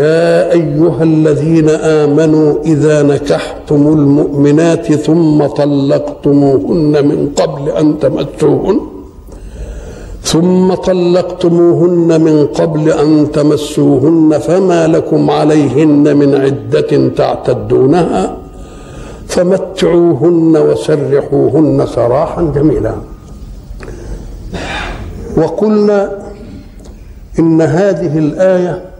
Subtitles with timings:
[0.00, 8.80] يا أيها الذين آمنوا إذا نكحتم المؤمنات ثم طلقتموهن من قبل أن تمسوهن
[10.22, 18.36] ثم طلقتموهن من قبل أن تمسوهن فما لكم عليهن من عدة تعتدونها
[19.26, 22.94] فمتعوهن وسرحوهن سراحا جميلا.
[25.36, 26.18] وقلنا
[27.38, 28.91] إن هذه الآية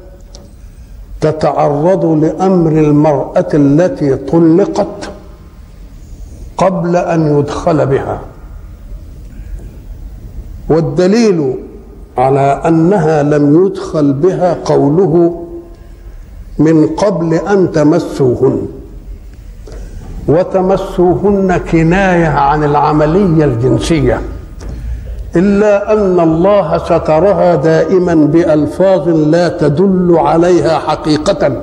[1.22, 5.10] تتعرض لأمر المرأة التي طلقت
[6.56, 8.20] قبل أن يدخل بها.
[10.68, 11.54] والدليل
[12.18, 15.44] على أنها لم يدخل بها قوله
[16.58, 18.66] من قبل أن تمسوهن.
[20.28, 24.20] وتمسوهن كناية عن العملية الجنسية.
[25.36, 31.62] إلا أن الله سترها دائما بألفاظ لا تدل عليها حقيقة.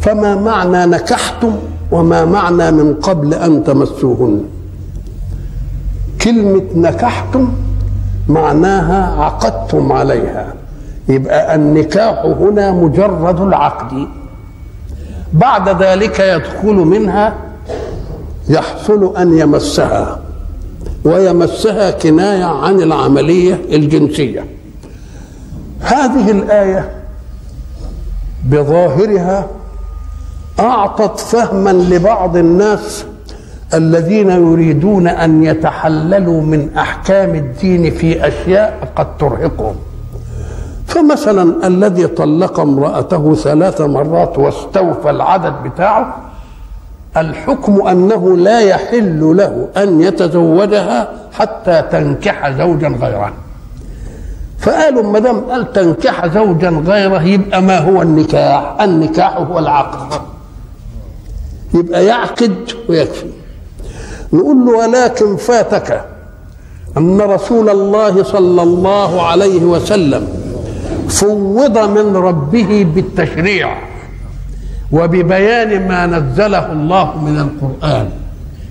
[0.00, 1.52] فما معنى نكحتم
[1.92, 4.44] وما معنى من قبل أن تمسوهن؟
[6.20, 7.52] كلمة نكحتم
[8.28, 10.46] معناها عقدتم عليها.
[11.08, 14.08] يبقى النكاح هنا مجرد العقد.
[15.32, 17.34] بعد ذلك يدخل منها
[18.48, 20.21] يحصل أن يمسها.
[21.04, 24.44] ويمسها كناية عن العملية الجنسية.
[25.80, 26.90] هذه الآية
[28.44, 29.46] بظاهرها
[30.60, 33.04] أعطت فهما لبعض الناس
[33.74, 39.74] الذين يريدون أن يتحللوا من أحكام الدين في أشياء قد ترهقهم.
[40.86, 46.16] فمثلا الذي طلق امرأته ثلاث مرات واستوفى العدد بتاعه
[47.16, 53.32] الحكم أنه لا يحل له أن يتزوجها حتى تنكح زوجا غيره.
[54.58, 60.20] فقالوا ما دام قال تنكح زوجا غيره يبقى ما هو النكاح؟ النكاح هو العقد.
[61.74, 62.54] يبقى يعقد
[62.88, 63.26] ويكفي.
[64.32, 66.04] نقول له ولكن فاتك
[66.96, 70.28] أن رسول الله صلى الله عليه وسلم
[71.08, 73.91] فوض من ربه بالتشريع.
[74.92, 78.08] وببيان ما نزله الله من القرآن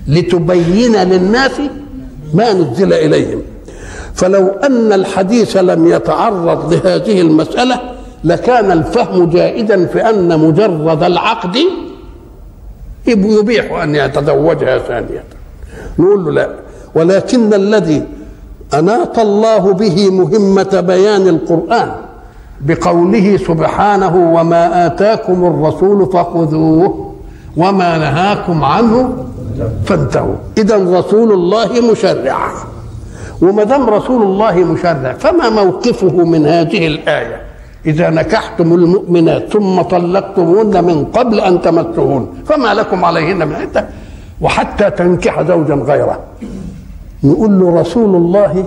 [0.08, 1.60] لتبين للناس
[2.34, 3.42] ما نزل إليهم.
[4.14, 7.80] فلو أن الحديث لم يتعرض لهذه المسألة
[8.24, 11.58] لكان الفهم جائدا في أن مجرد العقد
[13.06, 15.24] يبيح أن يتزوجها ثانية.
[15.98, 16.48] نقول له لا.
[16.94, 18.02] ولكن الذي
[18.74, 21.92] أناط الله به مهمة بيان القرآن
[22.66, 27.12] بقوله سبحانه وما آتاكم الرسول فخذوه
[27.56, 29.24] وما نهاكم عنه
[29.84, 30.34] فانتهوا.
[30.58, 32.38] إذا رسول الله مشرع.
[33.42, 37.40] وما دام رسول الله مشرع فما موقفه من هذه الآية؟
[37.86, 43.86] إذا نكحتم المؤمنات ثم طلقتموهن من قبل أن تمسوهن فما لكم عليهن من عدة؟
[44.40, 46.18] وحتى تنكح زوجا غيره.
[47.24, 48.64] نقول له رسول الله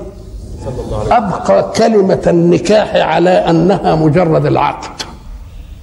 [1.11, 5.01] أبقى كلمة النكاح على أنها مجرد العقد.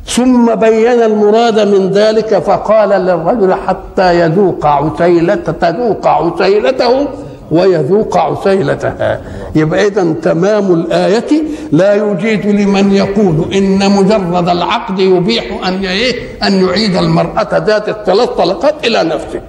[0.07, 7.07] ثم بين المراد من ذلك فقال للرجل حتى يذوق عسيلة تذوق عسيلته
[7.51, 9.21] ويذوق عسيلتها
[9.55, 11.43] يبقى إذا تمام الآية.
[11.73, 18.29] لا يجيد لمن يقول إن مجرد العقد يبيح أن إيه؟ أن يعيد المرأة ذات الثلاث
[18.29, 19.41] طلقات إلى نفسه.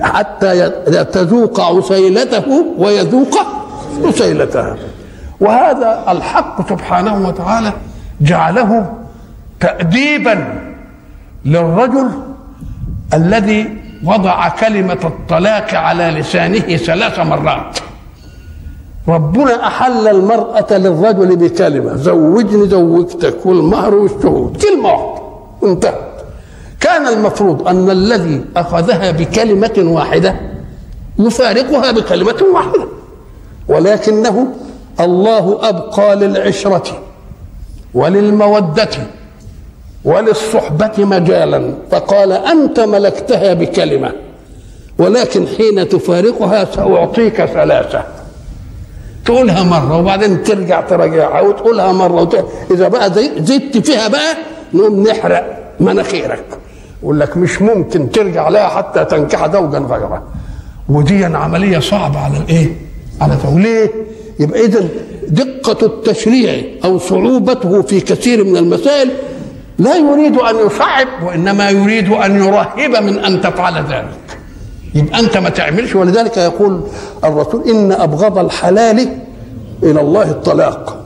[0.00, 0.70] حتى
[1.12, 3.34] تذوق عسيلته ويذوق
[4.04, 4.76] عسيلتها
[5.40, 7.72] وهذا الحق سبحانه وتعالى
[8.20, 8.92] جعله
[9.60, 10.62] تأديبا
[11.44, 12.10] للرجل
[13.14, 17.78] الذي وضع كلمة الطلاق على لسانه ثلاث مرات.
[19.08, 24.62] ربنا أحل المرأة للرجل بكلمة زوجني زوجتك والمهر والشهود.
[24.62, 24.88] كلمة
[25.62, 25.94] واحدة
[26.80, 30.36] كان المفروض أن الذي أخذها بكلمة واحدة
[31.18, 32.86] يفارقها بكلمة واحدة.
[33.72, 34.46] ولكنه
[35.00, 36.98] الله أبقى للعشرة
[37.94, 38.88] وللمودة
[40.04, 44.12] وللصحبة مجالا فقال أنت ملكتها بكلمة
[44.98, 48.04] ولكن حين تفارقها سأعطيك ثلاثة.
[49.24, 52.44] تقولها مرة وبعدين ترجع تراجعها وتقولها مرة وت...
[52.70, 54.36] إذا بقى زدت فيها بقى
[54.74, 56.44] نقوم نحرق مناخيرك.
[57.02, 60.22] يقول لك مش ممكن ترجع لها حتى تنكح زوجا غيره
[60.88, 62.91] ودي عملية صعبة على الإيه؟
[63.22, 63.90] على ليه؟
[64.40, 64.88] يبقى اذا
[65.28, 69.10] دقة التشريع أو صعوبته في كثير من المسائل
[69.78, 74.38] لا يريد أن يصعب وإنما يريد أن يرهب من أن تفعل ذلك.
[74.94, 75.94] يبقى أنت ما تعملش.
[75.94, 76.80] ولذلك يقول
[77.24, 79.18] الرسول إن أبغض الحلال
[79.82, 81.04] إلى الله الطلاق.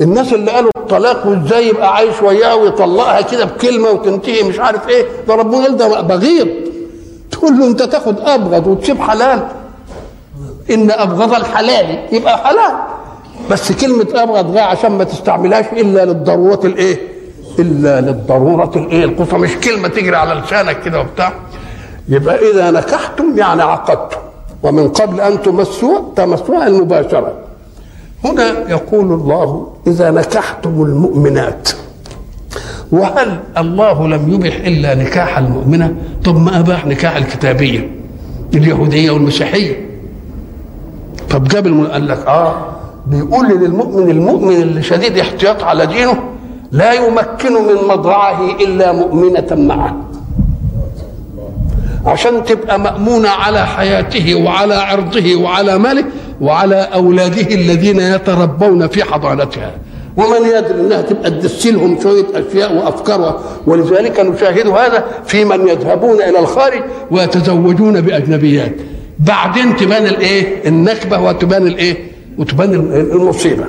[0.00, 5.04] الناس اللي قالوا الطلاق وإزاي يبقى عايش وياه ويطلقها كده بكلمة وتنتهي مش عارف إيه
[5.28, 6.48] ده ربنا ده بغيض.
[7.30, 9.42] تقول له أنت تاخد أبغض وتسيب حلال.
[10.70, 12.72] إن أبغض الحلال يبقى حلال.
[13.50, 16.98] بس كلمة أبغض غير عشان ما تستعملهاش إلا للضرورة الإيه؟
[17.58, 21.32] إلا للضرورة الإيه؟ القصوى مش كلمة تجري على لسانك كده وبتاع.
[22.08, 24.16] يبقى إذا نكحتم يعني عقدتم.
[24.62, 27.32] ومن قبل أن تمسوا تمسوها المباشرة.
[28.24, 31.68] هنا يقول الله إذا نكحتم المؤمنات.
[32.92, 35.94] وهل الله لم يبح إلا نكاح المؤمنة؟
[36.24, 37.90] طب ما أباح نكاح الكتابية
[38.54, 39.91] اليهودية والمسيحية.
[41.32, 41.66] طب جاب.
[41.92, 42.54] قال لك آه
[43.06, 46.18] بيقول للمؤمن المؤمن اللي شديد احتياط على دينه
[46.72, 49.96] لا يمكن من مضرعه إلا مؤمنة معه.
[52.06, 56.04] عشان تبقى مأمونة على حياته وعلى عرضه وعلى ماله
[56.40, 59.70] وعلى أولاده الذين يتربون في حضانتها.
[60.16, 66.22] ومن يدري إنها تبقى تدس لهم شوية أشياء وافكار ولذلك نشاهد هذا في من يذهبون
[66.22, 68.74] إلى الخارج ويتزوجون بأجنبيات.
[69.18, 71.96] بعدين تبان الايه؟ النكبة وتبان الايه؟
[72.38, 72.74] وتبان
[73.12, 73.64] المصيبة.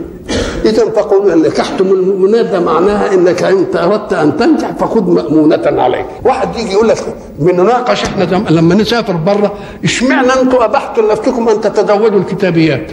[0.66, 6.06] اذا تقول إن نكحتم المؤمنات معناها إنك انت أردت أن تنجح فخذ مأمونة عليك.
[6.26, 6.98] واحد يجي يقول لك
[7.40, 9.54] بنناقش إحنا لما نسافر بره
[9.84, 12.92] إشمعنى أنتم ابحتوا لنفسكم أن تتزوجوا الكتابيات؟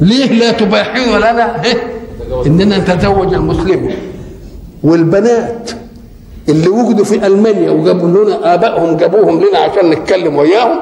[0.00, 1.62] ليه لا تباحون لنا
[2.46, 3.96] إننا نتزوج المسلمين
[4.82, 5.70] والبنات
[6.48, 10.78] اللي وجدوا في ألمانيا وجابوا لنا آبائهم جابوهم لنا عشان نتكلم وياهم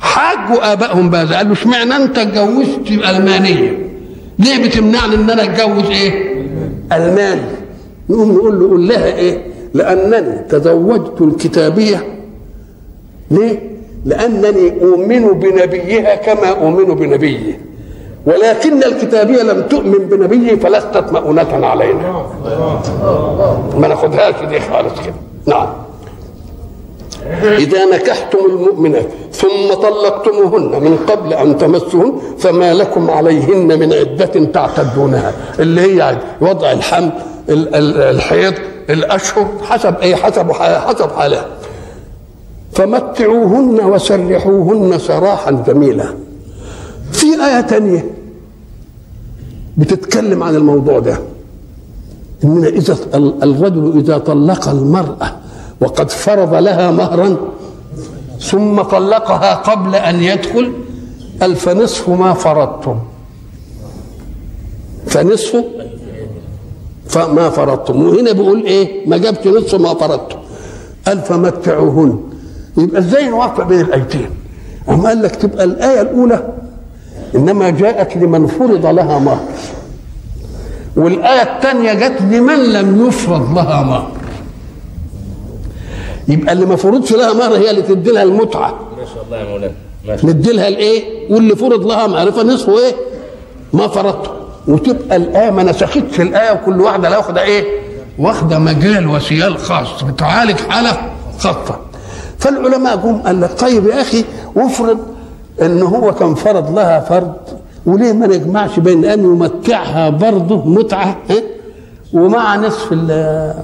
[0.00, 1.36] حاجوا آبائهم بهذا.
[1.36, 3.78] قالوا اشمعنى انت اتجوزت المانيه
[4.38, 6.34] ليه بتمنعني إن أنا اتجوز إيه؟
[6.92, 7.40] الماني
[8.10, 12.02] نقوم نقول له قول لها إيه؟ لأنني تزوجت الكتابية.
[13.30, 13.70] ليه؟
[14.04, 17.60] لأنني أؤمن بنبيها كما أؤمن بنبيه
[18.26, 22.26] ولكن الكتابية لم تؤمن بنبيه فلستت مؤونة علينا.
[23.78, 25.14] ما ناخدهاش دي خالص كده.
[25.46, 25.66] نعم.
[27.42, 35.32] إذا نكحتم المؤمنات ثم طلقتموهن من قبل أن تمسهن فما لكم عليهن من عدة تعتدونها.
[35.58, 37.10] اللي هي وضع الحمل
[37.48, 38.54] الحيض
[38.90, 41.46] الأشهر حسب أي حسب حسب حالها.
[42.72, 46.14] فمتعوهن وسرحوهن سراحا جميلا.
[47.12, 48.10] في آية تانية
[49.76, 51.18] بتتكلم عن الموضوع ده.
[52.44, 55.36] إن إذا الرجل إذا طلق المرأة
[55.80, 57.36] وقد فرض لها مهرا
[58.40, 60.72] ثم طلقها قبل أن يدخل
[61.40, 62.98] قال فنصف ما فرضتم.
[65.06, 65.64] فنصف
[67.08, 68.02] فما فرضتم.
[68.02, 70.38] وهنا بيقول إيه؟ ما جابش نصف ما فرضتم.
[71.06, 72.18] قال فمتعوهن.
[72.78, 74.30] يبقى إزاي نوفق بين الآيتين؟
[74.88, 76.52] أم قال لك تبقى الآية الأولى.
[77.34, 79.40] إنما جاءت لمن فرض لها مهر.
[80.96, 84.10] والآية الثانية جت لمن لم يفرض لها مهر.
[86.28, 88.70] يبقى اللي ما فرضش لها مهر هي اللي تدي لها المتعة.
[88.70, 89.72] ما شاء الله يا مولانا.
[90.24, 92.94] ندي لها الايه؟ واللي فرض لها معرفة نصفه إيه؟
[93.72, 94.30] ما فرضته.
[94.68, 97.64] وتبقى الآية ما نسختش الآية وكل واحدة لا واخدة إيه؟
[98.18, 100.96] واخدة مجال وسيال خاص بتعالج حالة
[101.38, 101.78] خاصة.
[102.38, 104.98] فالعلماء جم قال لك طيب يا أخي وافرض
[105.62, 107.32] إن هو كان فرض لها فرض
[107.86, 111.44] وليه ما نجمعش بين أن يمتعها برضه متعة إيه؟
[112.12, 112.92] ومع نصف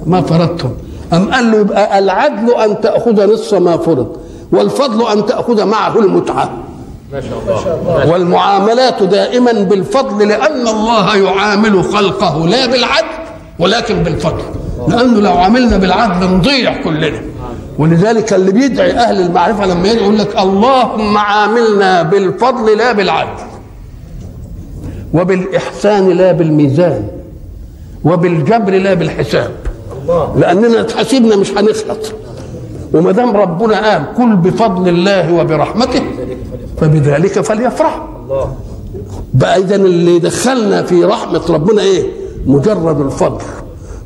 [0.05, 0.69] ما فرضتم
[1.13, 4.17] أم قال له يبقى العدل أن تأخذ نصف ما فرض
[4.51, 6.49] والفضل أن تأخذ معه المتعة.
[7.13, 8.11] ما شاء الله.
[8.11, 13.07] والمعاملات دائما بالفضل لأن الله يعامل خلقه لا بالعدل
[13.59, 14.43] ولكن بالفضل.
[14.87, 17.21] لأنه لو عملنا بالعدل نضيع كلنا.
[17.77, 23.43] ولذلك اللي بيدعي أهل المعرفة لما يدعي يقول لك اللهم عاملنا بالفضل لا بالعدل
[25.13, 27.07] وبالإحسان لا بالميزان
[28.03, 29.51] وبالجبر لا بالحساب.
[30.37, 32.13] لأننا اتحاسبنا مش هنخلط.
[32.93, 36.01] وما دام ربنا قال كل بفضل الله وبرحمته
[36.77, 38.07] فبذلك فليفرح.
[39.33, 42.03] بقى إذا اللي دخلنا في رحمة ربنا إيه؟
[42.45, 43.41] مجرد الفضل.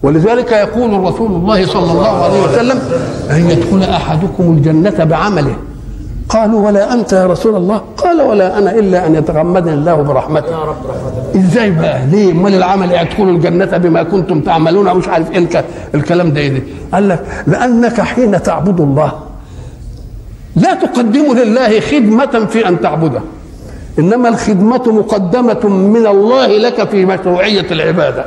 [0.04, 2.80] ولذلك يقول رسول الله صلى الله عليه وسلم
[3.32, 5.56] أن يدخل أحدكم الجنة بعمله.
[6.29, 10.51] قالوا ولا أنت يا رسول الله؟ قال ولا أنا إلا أن يتغمدني الله برحمته.
[10.51, 15.32] يا رب رحمتك إزاي بقى؟ ليه؟ أمال العمل يدخلوا الجنة بما كنتم تعملون؟ مش عارف
[15.32, 15.65] الك-
[15.96, 16.62] الكلام ده إيه ده؟
[16.94, 19.12] قال لك لأنك حين تعبد الله
[20.55, 23.22] لا تقدم لله خدمة في أن تعبده.
[24.00, 28.25] إنما الخدمة مقدمة من الله لك في مشروعية العبادة.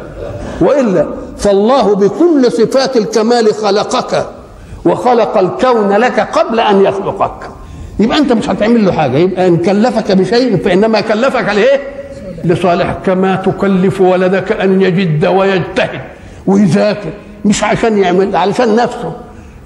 [0.61, 4.27] وإلا فالله بكل صفات الكمال خلقك
[4.85, 7.33] وخلق الكون لك قبل أن يخلقك.
[8.01, 9.17] يبقى انت مش هتعمل له حاجة.
[9.17, 11.81] يبقى إن كلفك بشيء فإنما كلفك لإيه؟
[12.45, 12.97] لصالحك.
[13.07, 16.01] كما تكلف ولدك أن يجد ويجتهد
[16.47, 17.11] ويذاكر.
[17.45, 19.13] مش عشان يعمل علشان نفسه.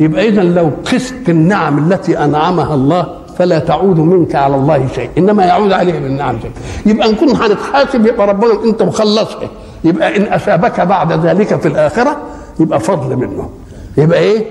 [0.00, 3.06] يبقى اذا لو قست النعم التي أنعمها الله
[3.38, 5.10] فلا تعود منك على الله شيء.
[5.18, 6.50] إنما يعود عليه بالنعم شيء.
[6.86, 9.48] يبقى كنا هنتحاسب يبقى ربنا أنت مخلصها
[9.84, 12.16] يبقى إن اثابك بعد ذلك في الآخرة
[12.60, 13.50] يبقى فضل منه.
[13.98, 14.44] يبقى إيه؟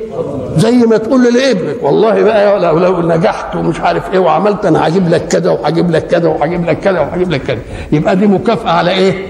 [0.57, 5.10] زي ما تقول لابنك والله بقى لو, لو نجحت ومش عارف إيه وعملت أنا هجيب
[5.10, 7.60] لك كذا وهجيب لك كذا وهجيب لك كذا وهجيب لك كذا.
[7.91, 9.27] يبقى دي مكافأة على إيه؟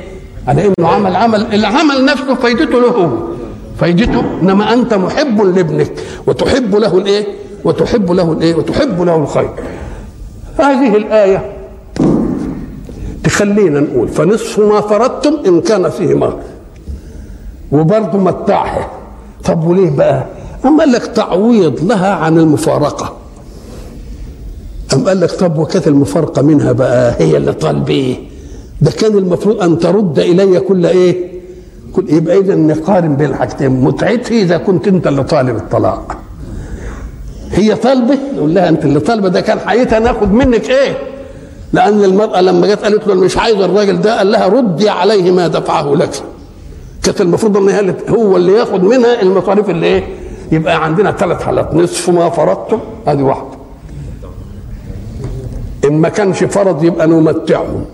[0.48, 3.10] على انه عمل عمل العمل نفسه فايدته له هو.
[3.78, 5.92] فايدته انما انت محب لابنك
[6.28, 7.26] وتحب له الايه؟
[7.64, 9.50] وتحب له الايه؟ وتحب له الخير.
[10.60, 11.52] هذه الآية
[13.24, 16.40] تخلينا نقول فنصف ما فرضتم إن كان فيه مهر
[17.72, 18.90] وبرضه متعها
[19.46, 20.26] طب وليه بقى؟
[20.66, 23.14] أم قال لك تعويض لها عن المفارقة.
[24.94, 28.16] أم قال لك طب وكانت المفارقة منها بقى؟ هي اللي طالبة إيه؟
[28.82, 31.32] ده كان المفروض أن ترد إلي كل إيه؟
[31.94, 33.70] كل يبقى إذا نقارن بين الحاجتين.
[33.84, 36.18] متعتي إذا كنت أنت اللي طالب الطلاق.
[37.52, 39.30] هي طالبة؟ نقول لها أنت اللي طالبة.
[39.30, 40.98] ده كان حقيقة ناخد منك إيه؟
[41.74, 45.48] لأن المرأة لما جت قالت له مش عايز الراجل ده قال لها ردي عليه ما
[45.48, 46.24] دفعه لك.
[47.04, 50.04] كانت المفروض إن هي هو اللي ياخد منها المصاريف اللي إيه؟
[50.52, 52.78] يبقى عندنا ثلاث حالات نصف ما فرضتم
[53.08, 53.48] ادي واحدة.
[55.86, 57.86] إن ما كانش فرض يبقى نمتعهم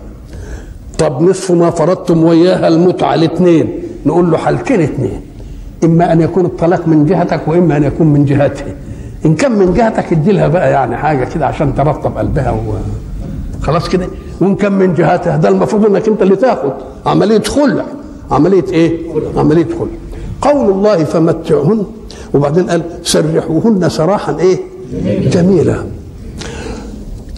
[0.98, 5.20] طب نصف ما فرضتم وياها المتعة الاثنين نقول له حالتين اثنين
[5.84, 8.64] إما أن يكون الطلاق من جهتك وإما أن يكون من جهته.
[9.26, 12.56] إن كان من جهتك ادي لها بقى يعني حاجة كده عشان ترطب قلبها و...
[13.62, 14.06] خلاص كده.
[14.40, 16.72] وإن كان من جهتها ده المفروض إنك أنت اللي تاخد
[17.06, 17.84] عملية خلع.
[18.30, 18.98] عملية إيه؟
[19.36, 19.88] عملية خلع
[20.42, 21.84] قول الله فمتعهن
[22.34, 24.58] وبعدين قال سرحوهن سراحا إيه؟
[25.30, 25.84] جميلا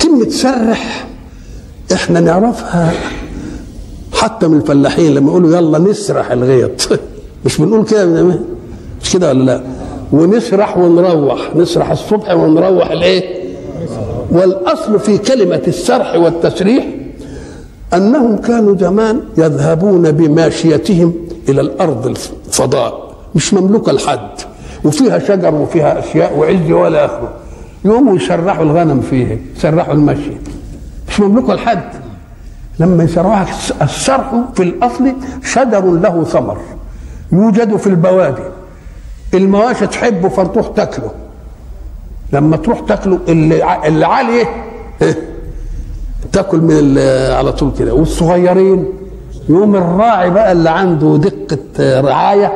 [0.02, 1.06] كلمة سرح
[1.92, 2.92] إحنا نعرفها
[4.12, 6.70] حتى من الفلاحين لما يقولوا يلا نسرح الغيط.
[7.44, 8.24] مش بنقول كده
[9.02, 9.62] مش كده ولا لا؟
[10.12, 13.40] ونسرح ونروح نسرح الصبح ونروح الإيه؟
[14.30, 16.86] والأصل في كلمة السرح والتسريح
[17.94, 21.14] أنهم كانوا زمان يذهبون بماشيتهم
[21.48, 24.28] إلى الأرض الفضاء مش مملوكة لحد
[24.84, 27.32] وفيها شجر وفيها أشياء وعز ولا اخره
[27.84, 30.32] يقوموا يسرحوا الغنم فيها يسرحوا المشي.
[31.08, 31.82] مش مملوكة لحد.
[32.78, 33.46] لما يسرحها
[33.82, 35.12] السرح في الأصل
[35.44, 36.58] شجر له ثمر
[37.32, 38.42] يوجد في البوادي.
[39.34, 41.10] المواشي تحبه فتروح تاكله.
[42.32, 44.44] لما تروح تاكله اللي, اللي عاليه
[46.32, 46.98] تاكل من
[47.38, 47.94] على طول كده.
[47.94, 48.84] والصغيرين
[49.48, 52.52] يوم الراعي بقى اللي عنده دقة رعاية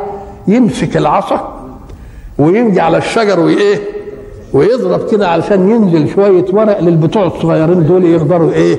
[0.49, 1.55] يمسك العصا
[2.39, 3.81] ويمجي على الشجر وايه
[4.53, 8.79] ويضرب كده علشان ينزل شوية ورق للبتوع الصغيرين دول يقدروا إيه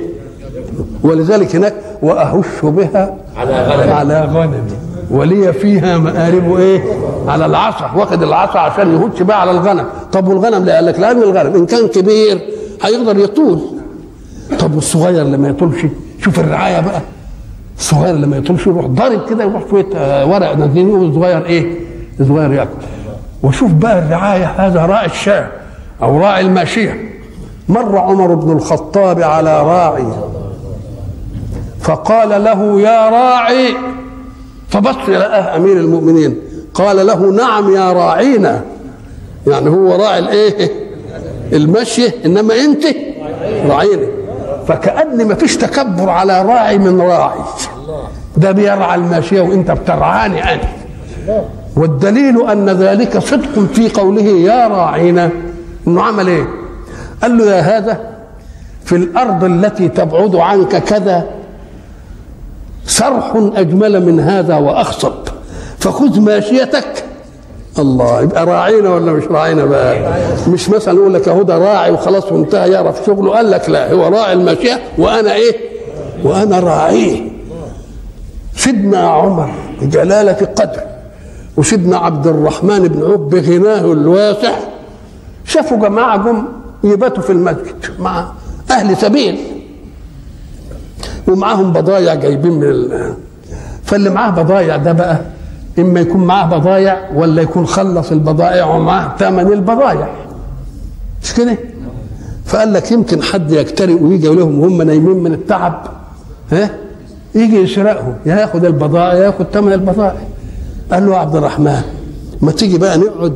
[1.04, 4.68] ولذلك هناك وأهش بها على غنم على غنم
[5.12, 6.84] ولي فيها مآرب إيه
[7.28, 9.86] على العصا واخد العصا عشان يهش بقى على الغنم.
[10.12, 12.40] طب والغنم؟ لا قال لك لأن الغنم إن كان كبير
[12.82, 13.60] هيقدر يطول.
[14.60, 15.86] طب والصغير لما يطولش
[16.22, 17.02] شوف الرعاية بقى.
[17.78, 19.86] الصغير لما يطولش يروح ضارب كده يروح شوية
[20.26, 20.56] ورق.
[20.58, 21.80] نازلين الصغير إيه؟
[22.20, 22.70] الصغير ياكل
[23.44, 25.48] وشوف بقى الرعاية هذا راعي الشاه
[26.02, 27.12] أو راعي الماشيه
[27.70, 30.06] مر عمر بن الخطاب على راعي
[31.82, 33.76] فقال له يا راعي.
[34.70, 36.36] فبص لقاه أمير المؤمنين.
[36.74, 38.62] قال له نعم يا راعينا.
[39.48, 40.72] يعني هو راعي الإيه؟
[41.54, 42.84] المشي إنما أنت
[43.70, 44.08] راعينا
[44.68, 47.40] فكأن ما فيش تكبر على راعي من راعي.
[48.38, 50.62] ده بيرعى الماشية وإنت بترعاني أنا
[51.76, 55.30] والدليل أن ذلك صدق في قوله يا راعينا.
[55.88, 56.48] إنه عمل إيه؟
[57.22, 58.00] قال له يا هذا
[58.86, 61.26] في الأرض التي تبعد عنك كذا
[62.86, 65.14] سرح أجمل من هذا وأخصب.
[65.80, 67.05] فخذ ماشيتك
[67.80, 68.22] الله.
[68.22, 70.14] يبقى راعينا ولا مش راعينا بقى؟
[70.50, 73.32] مش مثلا يقول لك ده راعي وخلاص وانتهى يعرف شغله.
[73.36, 75.56] قال لك لا هو راعي الماشيه وأنا إيه؟
[76.24, 77.32] وأنا راعيه.
[78.56, 79.52] سيدنا عمر
[79.82, 80.80] بجلالة قدر
[81.58, 84.56] وسيدنا عبد الرحمن بن عوف بغناه الواسع
[85.46, 86.46] شافوا جماعة جم
[86.84, 88.28] ويباتوا في المسجد مع
[88.72, 89.38] أهل سبيل
[91.28, 93.14] ومعاهم بضايع جايبين من ال...
[93.84, 95.20] فاللي معاه بضايع ده بقى
[95.80, 100.08] إما يكون معاه بضايع ولا يكون خلص البضائع ومعاه ثمن البضايع.
[101.24, 101.58] مش كده؟
[102.46, 105.84] فقال لك يمكن حد يجترئ ويجي لهم وهم نايمين من التعب.
[106.52, 106.70] ها؟
[107.36, 110.22] يجي يسرقهم يا ياخد البضائع يا ياخد ثمن البضائع
[110.92, 111.82] قال له عبد الرحمن
[112.42, 113.34] ما تيجي بقى نقعد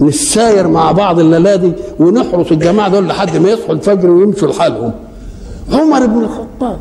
[0.00, 4.92] نساير مع بعض الليلة دي ونحرس الجماعة دول لحد ما يصحوا الفجر ويمشوا لحالهم.
[5.72, 6.78] عمر بن الخطاب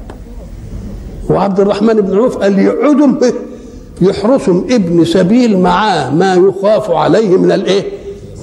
[1.29, 3.07] وعبد الرحمن بن عوف قال يقعدوا
[4.01, 7.83] يحرسهم ابن سبيل معاه ما يخاف عليه من الايه؟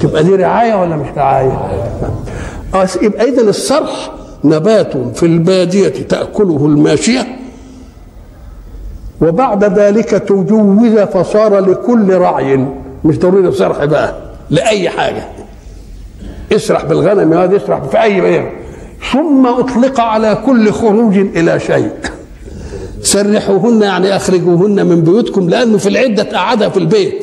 [0.00, 1.68] تبقى دي رعاية ولا مش رعاية؟
[3.02, 4.10] يبقى اذا الصرح
[4.44, 7.26] نبات في البادية تأكله الماشية.
[9.22, 12.66] وبعد ذلك تجوز فصار لكل رعي.
[13.04, 14.14] مش ضروري صرح بقى
[14.50, 15.24] لأي حاجة.
[16.52, 18.52] اسرح بالغنم يا واد اسرح في أي بير
[19.12, 21.90] ثم أطلق على كل خروج إلى شيء.
[23.06, 27.14] سرحوهن يعني أخرجوهن من بيوتكم لأنه في العدة تقعدها في البيت.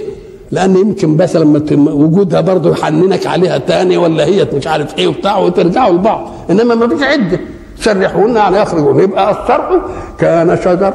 [0.52, 5.38] لأن يمكن بس لما وجودها برضه يحننك عليها تاني ولا هي مش عارف إيه وبتاع
[5.38, 6.32] وترجعوا لبعض.
[6.50, 7.40] إنما ما فيش عدة.
[7.80, 9.04] سرحوهن يعني أخرجوهن.
[9.04, 9.82] يبقى الصرح
[10.20, 10.94] كان شجر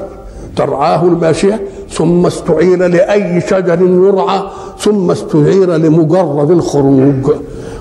[0.57, 4.43] ترعاه الماشية ثم استعير لأي شجر يرعى
[4.79, 7.31] ثم استعير لمجرد الخروج.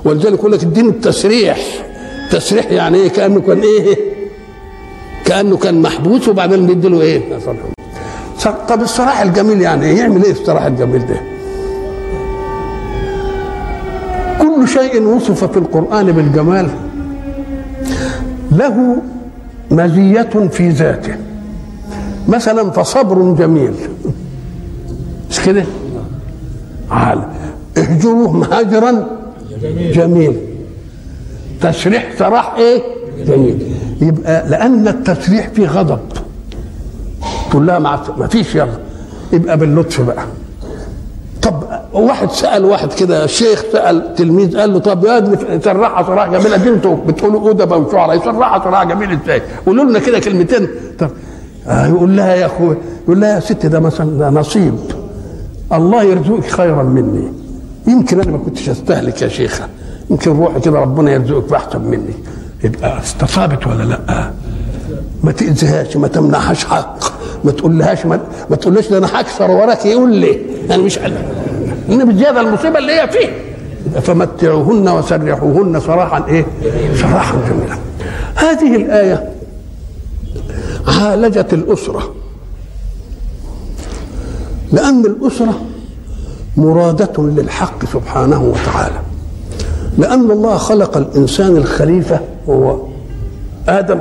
[0.05, 1.59] ولذلك يقول لك الدين التسريح.
[2.31, 3.97] تسريح يعني إيه؟ كأنه كان إيه؟
[5.27, 7.21] كأنه كان محبوس وبعدين بيدي له إيه؟
[8.69, 11.21] طب الصراحة الجميل يعني إيه يعمل إيه الصراحة الجميل ده؟
[14.41, 16.69] كل شيء وصف في القرآن بالجمال.
[18.51, 19.01] له
[19.71, 21.15] مزية في ذاته.
[22.27, 23.73] مثلا فصبر جميل.
[25.29, 25.63] مش كده؟
[26.91, 27.23] عال.
[27.77, 29.07] اهجروه هجرا
[29.93, 30.37] جميل.
[31.61, 32.81] تسريح سراح إيه؟
[33.25, 33.76] جميل.
[34.01, 35.99] يبقى لأن التسريح فيه غضب.
[37.49, 37.79] تقول لها
[38.17, 38.79] ما فيش يلا.
[39.33, 40.23] يبقى باللطف بقى.
[41.41, 41.63] طب
[41.93, 46.57] واحد سأل واحد كده شيخ سأل تلميذ قال له طب يا ابني سرحها سراح جميل
[46.63, 50.67] دي أنتوا بتقولوا ادبا وشعراء يسرحها سراح جميل إزاي؟ قولوا لنا كده كلمتين.
[50.99, 51.09] طب
[51.67, 54.75] آه يقول لها يا أخوي يقول لها يا ست ده مثلا ده نصيب.
[55.73, 57.31] الله يرزقك خيرا مني.
[57.87, 59.67] يمكن أنا ما كنتش أستهلك يا شيخة.
[60.09, 62.13] يمكن روحي كده ربنا يرزقك بأحسن مني.
[62.67, 64.31] يبقى استصابت ولا لا؟
[65.23, 66.97] ما تأذيهاش ما تمنعهاش حق
[67.43, 70.39] ما تقولهاش ما, ما تقولهاش ده أنا هكسر وراك يقول لي.
[70.69, 71.13] أنا مش قال
[71.89, 73.29] ان بزياده المصيبة اللي هي فيه.
[74.01, 76.45] فمتعوهن وسرحوهن سراحا إيه؟
[76.95, 77.77] سراحا جميلا
[78.35, 79.29] هذه الآية
[80.87, 82.15] عالجت الأسرة.
[84.71, 85.61] لأن الأسرة
[86.57, 88.99] مرادة للحق سبحانه وتعالى.
[89.97, 92.77] لأن الله خلق الإنسان الخليفة هو
[93.67, 93.99] آدم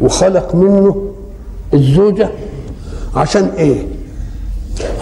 [0.00, 1.12] وخلق منه
[1.74, 2.28] الزوجة
[3.16, 3.86] عشان إيه؟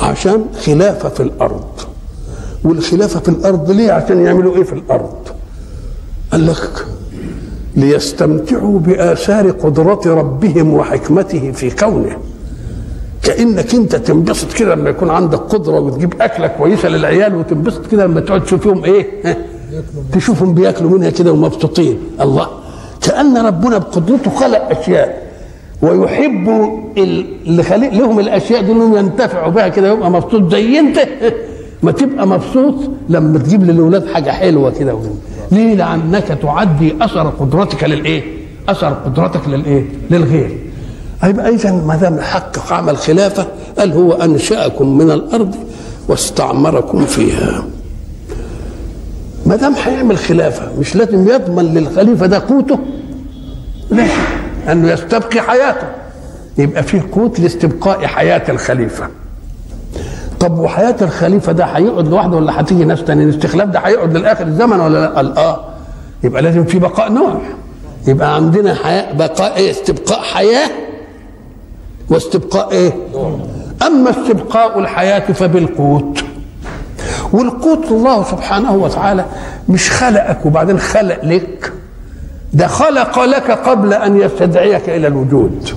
[0.03, 1.65] عشان خلافة في الأرض
[2.65, 5.15] والخلافة في الأرض ليه؟ عشان يعملوا إيه في الأرض؟
[6.33, 6.87] قال لك
[7.77, 12.17] ليستمتعوا بآثار قدرة ربهم وحكمته في كونه
[13.23, 18.21] كأنك أنت تنبسط كده لما يكون عندك قدرة وتجيب أكلة كويسة للعيال وتنبسط كده لما
[18.21, 19.07] تقعد تشوف فيهم إيه
[20.13, 21.99] تشوفهم بياكلوا منها كده ومبسوطين.
[22.21, 22.49] الله.
[23.01, 25.29] كأن ربنا بقدرته خلق أشياء.
[25.83, 26.49] ويحب
[26.97, 30.99] اللي خلق لهم الأشياء دي إنهم ينتفعوا بها كده يبقى مبسوط زي أنت.
[31.83, 32.75] ما تبقى مبسوط
[33.09, 34.99] لما تجيب للاولاد حاجة حلوة كده.
[35.53, 38.23] ليه؟ لأنك تعدي أثر قدرتك للإيه؟
[38.69, 40.59] أثر قدرتك للإيه؟ للغير.
[41.21, 43.47] هيبقى اذا ما دام الحق عمل خلافة
[43.79, 45.55] قال هو أنشأكم من الأرض
[46.09, 47.65] واستعمركم فيها.
[49.47, 52.79] ما دام هيعمل خلافة مش لازم يضمن للخليفة ده قوته؟
[53.91, 54.05] لا
[54.73, 55.87] انه يستبقي حياته.
[56.59, 59.09] يبقى فيه قوت لاستبقاء حياة الخليفة.
[60.41, 64.81] طب وحياة الخليفة ده هيقعد لوحده ولا هتيجي ناس تاني الاستخلاف ده هيقعد للاخر الزمن
[64.81, 65.65] ولا لأ؟ قال آه.
[66.25, 67.41] يبقى لازم في بقاء نوع.
[68.07, 70.69] يبقى عندنا حياة بقاء إيه؟ استبقاء حياة
[72.11, 72.93] واستبقاء إيه؟
[73.87, 76.19] أما استبقاء الحياة فبالقوت.
[77.33, 79.25] والقوت الله سبحانه وتعالى
[79.69, 81.73] مش خلقك وبعدين خلق لك.
[82.53, 85.69] ده خلق لك قبل أن يستدعيك إلى الوجود.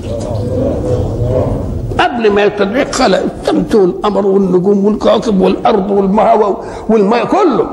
[1.99, 3.23] قبل ما يستدعيك خلق.
[3.41, 7.67] الشمس والقمر والنجوم والكواكب والأرض والهواء والماء كله.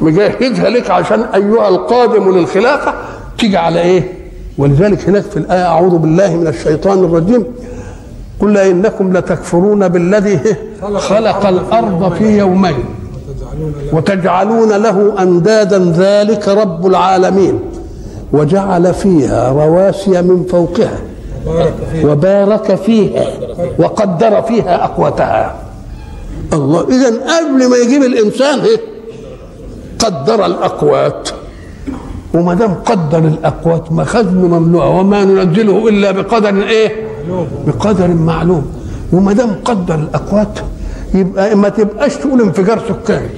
[0.00, 2.94] مجهزها لك عشان أيها القادم للخلافة.
[3.38, 4.12] تيجي على إيه؟
[4.58, 7.44] ولذلك هناك في الآية أعوذ بالله من الشيطان الرجيم.
[8.40, 10.40] قل إنكم لتكفرون بالذي
[10.96, 12.84] خلق الأرض في يومين.
[13.92, 17.60] وتجعلون له أندادا ذلك رب العالمين.
[18.32, 20.98] وجعل فيها رواسي من فوقها.
[22.04, 23.26] وبارك فيها.
[23.78, 25.54] وقدر فيها أقواتها.
[26.52, 26.80] الله.
[26.88, 28.80] اذا قبل ما يجيب الإنسان إيه؟
[29.98, 31.28] قدر الأقوات.
[32.34, 37.08] وما دام قدر الأقوات مخزنه ممنوعه وما ننزله إلا بقدر إيه؟
[37.66, 38.66] بقدر معلوم.
[39.12, 40.58] وما دام قدر الأقوات
[41.14, 43.28] يبقى ما تبقاش تقول انفجار سكاني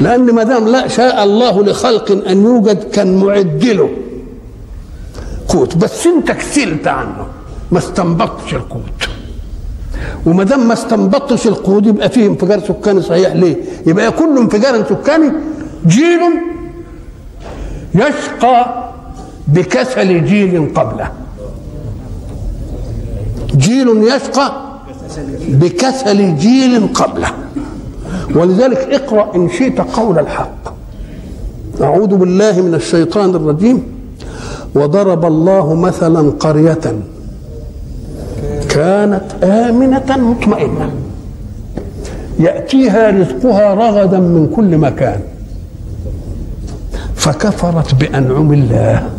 [0.00, 3.90] لأن ما دام لا شاء الله لخلق أن يوجد كان معد له.
[5.48, 5.76] قوت.
[5.76, 7.26] بس انت كسلت عنه.
[7.72, 9.08] ما استنبطتش القوت.
[10.26, 13.56] وما دام ما استنبطتش القوت يبقى فيه انفجار سكاني صحيح ليه؟
[13.86, 15.32] يبقى كل انفجار سكاني
[15.86, 16.20] جيل
[17.94, 18.90] يشقى
[19.48, 21.10] بكسل جيل قبله.
[23.56, 24.65] جيل يشقى
[25.48, 26.88] بكسل جيل.
[26.94, 27.28] قبله.
[28.34, 30.74] ولذلك اقرأ إن شئت قول الحق.
[31.82, 33.82] أعوذ بالله من الشيطان الرجيم.
[34.74, 36.80] وضرب الله مثلا قرية
[38.68, 40.90] كانت آمنة مطمئنة.
[42.38, 45.20] يأتيها رزقها رغدا من كل مكان.
[47.14, 49.10] فكفرت بأنعم الله.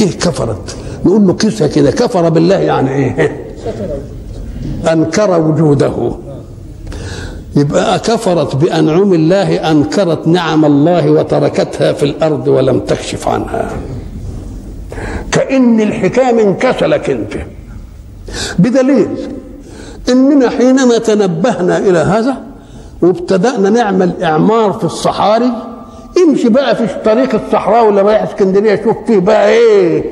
[0.00, 3.39] إيه كفرت؟ نقول له قصه كده كفر بالله يعني إيه؟
[4.92, 6.12] أنكر وجوده.
[7.56, 13.70] يبقى كفرت بأنعم الله أنكرت نعم الله وتركتها في الأرض ولم تكشف عنها.
[15.32, 17.32] كإن الحكاية من كسلك أنت.
[18.58, 19.08] بدليل
[20.08, 22.36] إننا حينما تنبهنا إلى هذا
[23.02, 25.50] وابتدأنا نعمل إعمار في الصحاري
[26.28, 30.04] امشي بقى في طريق الصحراء ولا رايح اسكندرية شوف فيه بقى إيه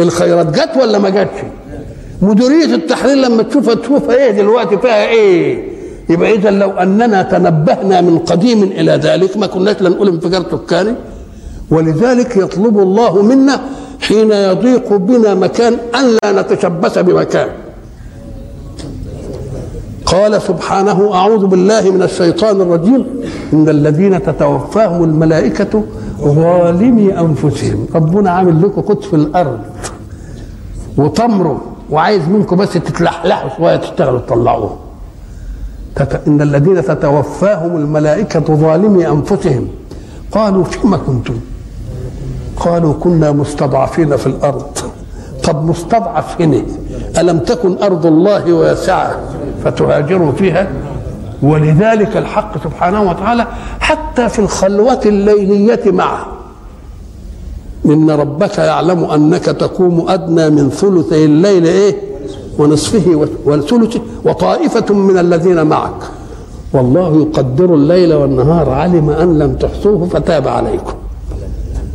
[0.00, 1.38] الخيرات جت ولا ما جاتش
[2.22, 5.68] مديرية التحرير لما تشوفها تشوفها إيه دلوقتي فيها إيه؟
[6.10, 10.94] يبقى اذا لو أننا تنبهنا من قديم إلى ذلك ما كناش لنقول انفجار سكاني.
[11.70, 13.60] ولذلك يطلب الله منا
[14.00, 17.48] حين يضيق بنا مكان أن لا نتشبث بمكان.
[20.06, 23.06] قال سبحانه أعوذ بالله من الشيطان الرجيم.
[23.52, 25.82] إن الذين تتوفاهم الملائكة
[26.22, 27.86] ظالمي أنفسهم.
[27.94, 29.58] ربنا عامل لكم قدس في الأرض
[30.96, 31.58] وتمروا
[31.90, 34.76] وعايز منكم بس تتلحلحوا شوية تشتغلوا تطلعوه.
[36.26, 39.68] إن الذين تتوفاهم الملائكة ظالمي أنفسهم.
[40.32, 41.40] قالوا فيما كنتم؟
[42.56, 44.78] قالوا كنا مستضعفين في الأرض.
[45.44, 46.62] طب مستضعف هنا
[47.18, 49.20] ألم تكن أرض الله واسعة
[49.64, 50.68] فتهاجروا فيها؟
[51.42, 53.46] ولذلك الحق سبحانه وتعالى
[53.80, 56.26] حتى في الخلوة الليلية معه.
[57.90, 61.96] إن ربك يعلم أنك تقوم أدنى من ثلثي الليل إيه؟
[62.58, 66.02] ونصفه وثلثه وطائفة من الذين معك.
[66.72, 70.92] والله يقدر الليل والنهار علم أن لم تحصوه فتاب عليكم.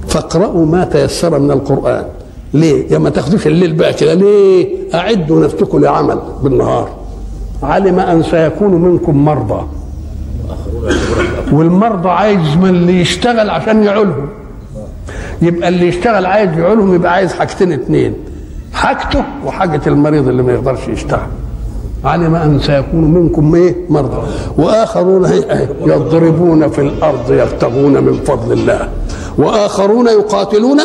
[0.08, 2.06] فاقرأوا ما تيسر من القرآن.
[2.54, 4.14] ليه؟ يا ما تاخدوش الليل بقى كده.
[4.14, 6.90] ليه؟ أعدوا نفسكم لعمل بالنهار.
[7.64, 9.64] علم أن سيكون منكم مرضى.
[11.52, 14.28] والمرضى عايز من اللي يشتغل عشان يعولهم
[15.44, 18.14] يبقى اللي يشتغل عايز يعولهم يبقى عايز حاجتين اتنين
[18.74, 21.28] حاجته وحاجة المريض اللي ما يقدرش يشتغل.
[22.06, 24.28] علم أن سيكون منكم إيه؟ مرضى.
[24.58, 25.30] وآخرون
[25.86, 28.90] يضربون في الأرض يبتغون من فضل الله.
[29.38, 30.80] وآخرون يقاتلون.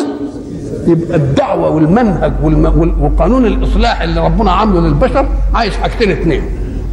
[0.87, 2.93] يبقى الدعوة والمنهج والم...
[3.01, 6.41] وقانون الإصلاح اللي ربنا عامله للبشر عايز حاجتين اثنين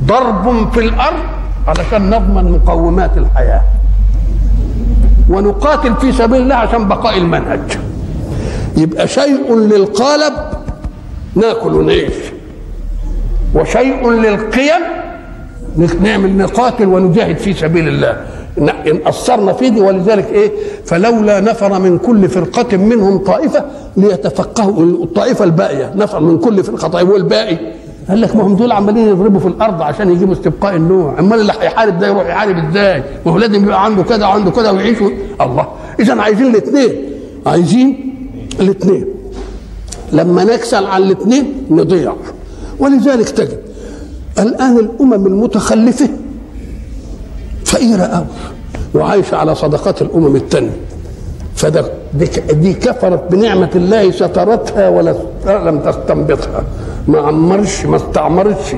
[0.07, 1.23] ضرب في الأرض
[1.69, 3.61] علشان نضمن مقومات الحياة.
[5.31, 7.61] ونقاتل في سبيل الله عشان بقاء المنهج.
[8.77, 10.33] يبقى شيء للقالب
[11.35, 12.13] ناكل ونعيش
[13.55, 14.83] وشيء للقيم
[16.03, 18.27] نعمل نقاتل ونجاهد في سبيل الله.
[18.59, 20.51] إن اثرنا في دي ولذلك إيه؟
[20.85, 23.65] فلولا نفر من كل فرقة منهم طائفة
[23.97, 27.59] ليتفقهوا الطائفة الباقية نفر من كل فرقة طائفه والباقي
[28.09, 31.53] قال لك ما هم دول عمالين يضربوا في الأرض عشان يجيبوا استبقاء النوع أمال اللي
[31.61, 34.99] هيحارب ده يروح يحارب إزاي؟ ما هو لازم يبقى عنده كذا وعنده كذا ويعيش
[35.41, 35.67] الله.
[36.01, 36.93] إذا عايزين الاثنين.
[37.47, 38.15] عايزين
[38.61, 39.07] الاثنين.
[40.13, 42.13] لما نكسل على الاثنين نضيع.
[42.79, 43.59] ولذلك تجد
[44.39, 46.09] الآن الأمم المتخلفة
[47.65, 48.27] فقيرة قوي
[48.95, 50.77] وعايشة على صدقات الأمم التانية.
[51.57, 51.85] فده
[52.53, 55.15] دي, كفرت بنعمة الله سترتها ولا
[55.47, 56.65] لم تستنبطها.
[57.09, 58.77] ما عمرش ما استعمرتش.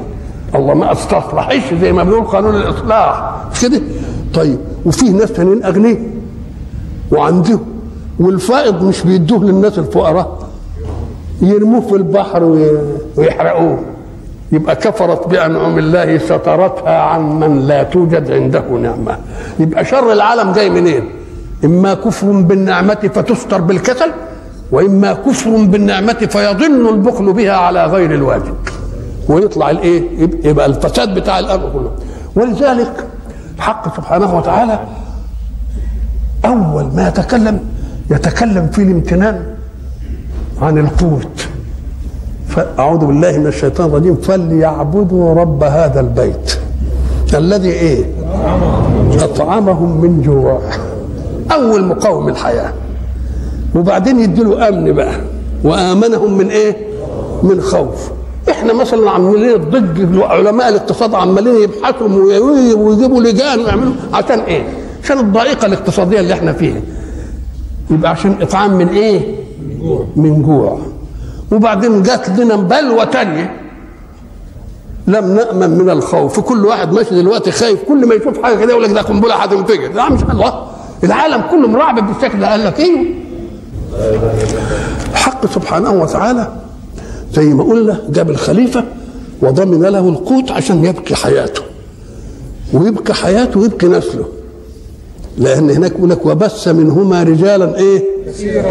[0.54, 3.34] الله ما استصلحش زي ما بنقول قانون الإصلاح.
[3.52, 3.80] مش كده؟
[4.34, 5.98] طيب وفيه ناس تانيين أغنياء
[7.12, 7.60] وعندهم
[8.20, 10.38] والفائض مش بيدوه للناس الفقراء.
[11.42, 12.44] يرموه في البحر
[13.16, 13.78] ويحرقوه.
[14.52, 19.18] يبقى كفرت بأنعم الله سترتها عن من لا توجد عنده نعمة.
[19.60, 21.04] يبقى شر العالم جاي منين؟
[21.64, 24.10] إما كفر بالنعمة فتستر بالكسل
[24.72, 28.54] وإما كفر بالنعمة فيضل البخل بها على غير الواجب.
[29.28, 30.02] ويطلع الإيه؟
[30.44, 31.90] يبقى الفساد بتاع الأرض كله.
[32.36, 33.06] ولذلك
[33.56, 34.78] الحق سبحانه وتعالى
[36.44, 37.60] أول ما يتكلم
[38.10, 39.42] يتكلم في الامتنان
[40.62, 41.48] عن القوت.
[42.48, 44.16] فأعوذ بالله من الشيطان الرجيم.
[44.16, 46.58] فليعبدوا رب هذا البيت
[47.34, 48.04] الذي إيه؟
[49.20, 50.60] أطعمهم من جوع.
[51.52, 52.72] أول مقاوم الحياة.
[53.74, 55.14] وبعدين يديله أمن بقى.
[55.64, 56.76] وآمنهم من إيه؟
[57.42, 58.10] من خوف.
[58.50, 62.08] إحنا مثلا عمالين ضد علماء الاقتصاد عمالين يبحثوا
[62.76, 64.68] ويجيبوا لجان ويعملوا عشان إيه؟
[65.04, 66.80] عشان الضائقه الاقتصادية اللي إحنا فيها.
[67.90, 69.20] يبقى عشان إطعام من إيه؟
[70.16, 70.78] من جوع.
[71.52, 73.56] وبعدين جات لنا بلوى تانية.
[75.06, 76.40] لم نأمن من الخوف.
[76.40, 77.82] كل واحد ماشي دلوقتي خايف.
[77.88, 80.66] كل ما يشوف حاجة كده يقول لك ده قنبلة هتنفجر لا مش الله.
[81.04, 82.50] العالم كله مرعب بالشكل ده.
[82.50, 83.14] قال لك إيه؟
[85.12, 86.48] الحق سبحانه وتعالى
[87.32, 88.84] زي ما قلنا جاب الخليفة
[89.42, 91.62] وضمن له القوت عشان يبقي حياته.
[92.72, 94.24] ويبقي حياته ويبقي نسله.
[95.38, 98.04] لأن هناك يقول لك وبث منهما رجالا إيه؟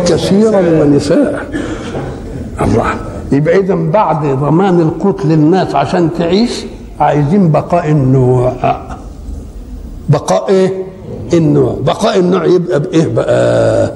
[0.05, 1.45] كثيرا ونساء.
[2.61, 2.85] الله.
[3.31, 6.51] يبقى إذا بعد ضمان القوت للناس عشان تعيش
[6.99, 8.53] عايزين بقاء النوع.
[10.09, 10.83] بقاء إيه؟
[11.33, 11.77] النوع.
[11.81, 13.93] بقاء النوع يبقى بإيه بقى؟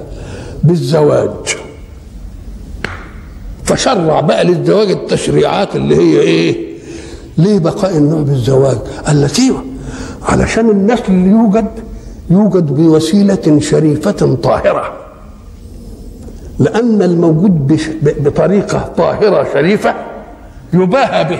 [0.63, 1.57] بالزواج.
[3.63, 6.71] فشرع بقى للزواج التشريعات اللي هي إيه؟
[7.37, 8.77] ليه بقاء النوع بالزواج؟
[9.09, 9.53] التي
[10.23, 11.67] علشان النسل اللي يوجد
[12.29, 14.93] يوجد بوسيلة شريفة طاهرة.
[16.59, 19.95] لأن الموجود بطريقة طاهرة شريفة
[20.73, 21.39] يباهى به.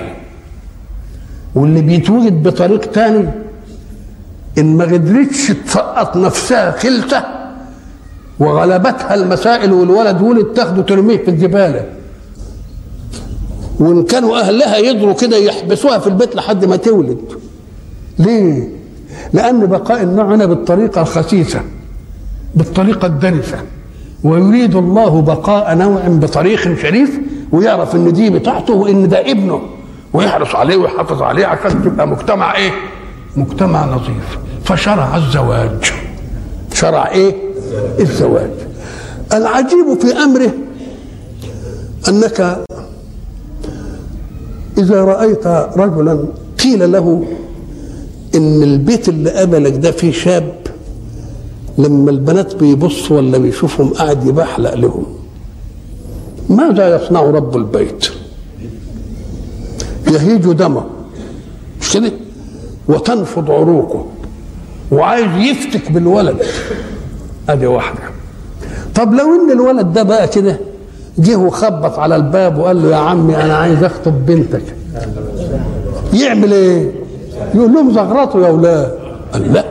[1.56, 3.30] واللي بيتوجد بطريق تاني
[4.58, 7.41] إن ما قدرتش تسقط نفسها خلته
[8.39, 11.86] وغلبتها المسائل والولد ولد تاخده ترميه في الزباله
[13.80, 17.17] وإن كانوا أهلها يدروا كده يحبسوها في البيت لحد ما تولد.
[18.20, 18.70] ليه؟
[19.34, 21.62] لأن بقاء النوع هنا بالطريقة الخسيسة
[22.56, 23.58] بالطريقة الدنسه
[24.24, 27.20] ويريد الله بقاء نوع بطريق شريف
[27.52, 29.62] ويعرف إن دي بتاعته وإن ده ابنه.
[30.13, 32.72] ويحرص عليه ويحافظ عليه عشان تبقى مجتمع إيه؟
[33.36, 35.91] مجتمع نظيف فشرع الزواج.
[36.74, 37.36] شرع إيه؟
[38.00, 38.52] الزواج.
[39.34, 40.52] العجيب في أمره
[42.10, 42.64] أنك
[44.78, 46.26] إذا رأيت رجلا
[46.64, 47.24] قيل له
[48.36, 50.54] إن البيت اللي قبلك ده فيه شاب
[51.78, 55.06] لما البنات بيبصوا ولا بيشوفهم قاعد يبحلق لهم.
[56.50, 58.08] ماذا يصنع رب البيت؟
[60.08, 60.84] يهيج دمه.
[61.82, 62.12] مش كده؟
[62.88, 64.06] وتنفض عروقه.
[64.92, 66.42] وعايز يفتك بالولد.
[67.52, 68.00] ادي واحدة
[68.96, 70.58] طب لو إن الولد ده بقى كده
[71.18, 74.62] جه وخبط على الباب وقال له يا عمي أنا عايز أخطب بنتك.
[76.14, 76.92] يعمل إيه؟
[77.54, 78.92] يقول لهم زغرطوا يا أولاد.
[79.34, 79.66] قال لا.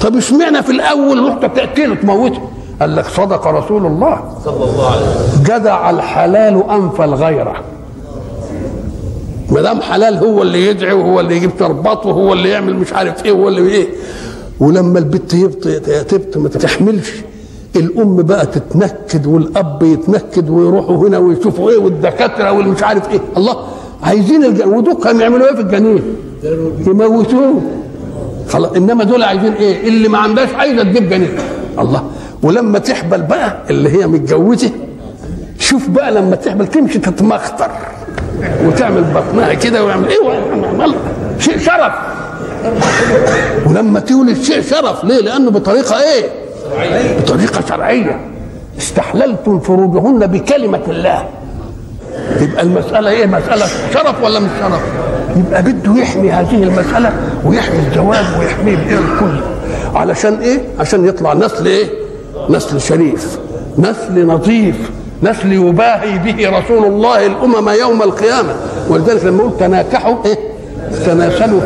[0.00, 2.40] طب اشمعنى في الأول رحت تقتله تموته
[2.80, 4.20] قال لك صدق رسول الله.
[4.44, 7.54] صلى الله عليه وسلم جدع الحلال أنفى الغيرة.
[9.50, 13.24] ما دام حلال هو اللي يدعي وهو اللي يجيب تربط وهو اللي يعمل مش عارف
[13.24, 13.88] إيه وهو اللي إيه.
[14.60, 15.34] ولما البت
[16.08, 17.12] تبت ما تحملش
[17.76, 23.20] الأم بقى تتنكد والأب يتنكد ويروحوا هنا ويشوفوا إيه والدكاترة واللي مش عارف إيه.
[23.36, 23.56] الله
[24.02, 26.02] عايزين الجنين ودول يعملوا إيه في الجنين؟
[26.86, 27.62] يموتوه
[28.48, 31.30] خلاص إنما دول عايزين إيه؟ اللي ما عندهاش عايزة تجيب جنين.
[31.78, 32.02] الله.
[32.42, 34.70] ولما تحبل بقى اللي هي متجوزة
[35.58, 37.70] شوف بقى لما تحبل تمشي تتمخطر
[38.66, 40.16] وتعمل بطنها كده ويعمل إيه
[41.38, 41.92] شيء شرف.
[43.66, 46.28] ولما تولد شيء شرف ليه؟ لأنه بطريقة إيه؟
[47.20, 48.20] بطريقة شرعية
[48.78, 51.24] استحللتم فروجهن بكلمة الله
[52.40, 54.80] يبقى المسألة إيه؟ مسألة شرف ولا مش شرف؟
[55.36, 57.12] يبقى بده يحمي هذه المسألة
[57.44, 59.40] ويحمي الزواج ويحميه بإيه الكل
[59.94, 61.86] علشان إيه؟ عشان يطلع نسل إيه؟
[62.50, 63.38] نسل شريف
[63.78, 64.90] نسل نظيف
[65.22, 68.54] نسل يباهي به رسول الله الأمم يوم القيامة
[68.88, 70.38] ولذلك لما قلت تناكحوا إيه؟
[71.06, 71.60] تناسلوا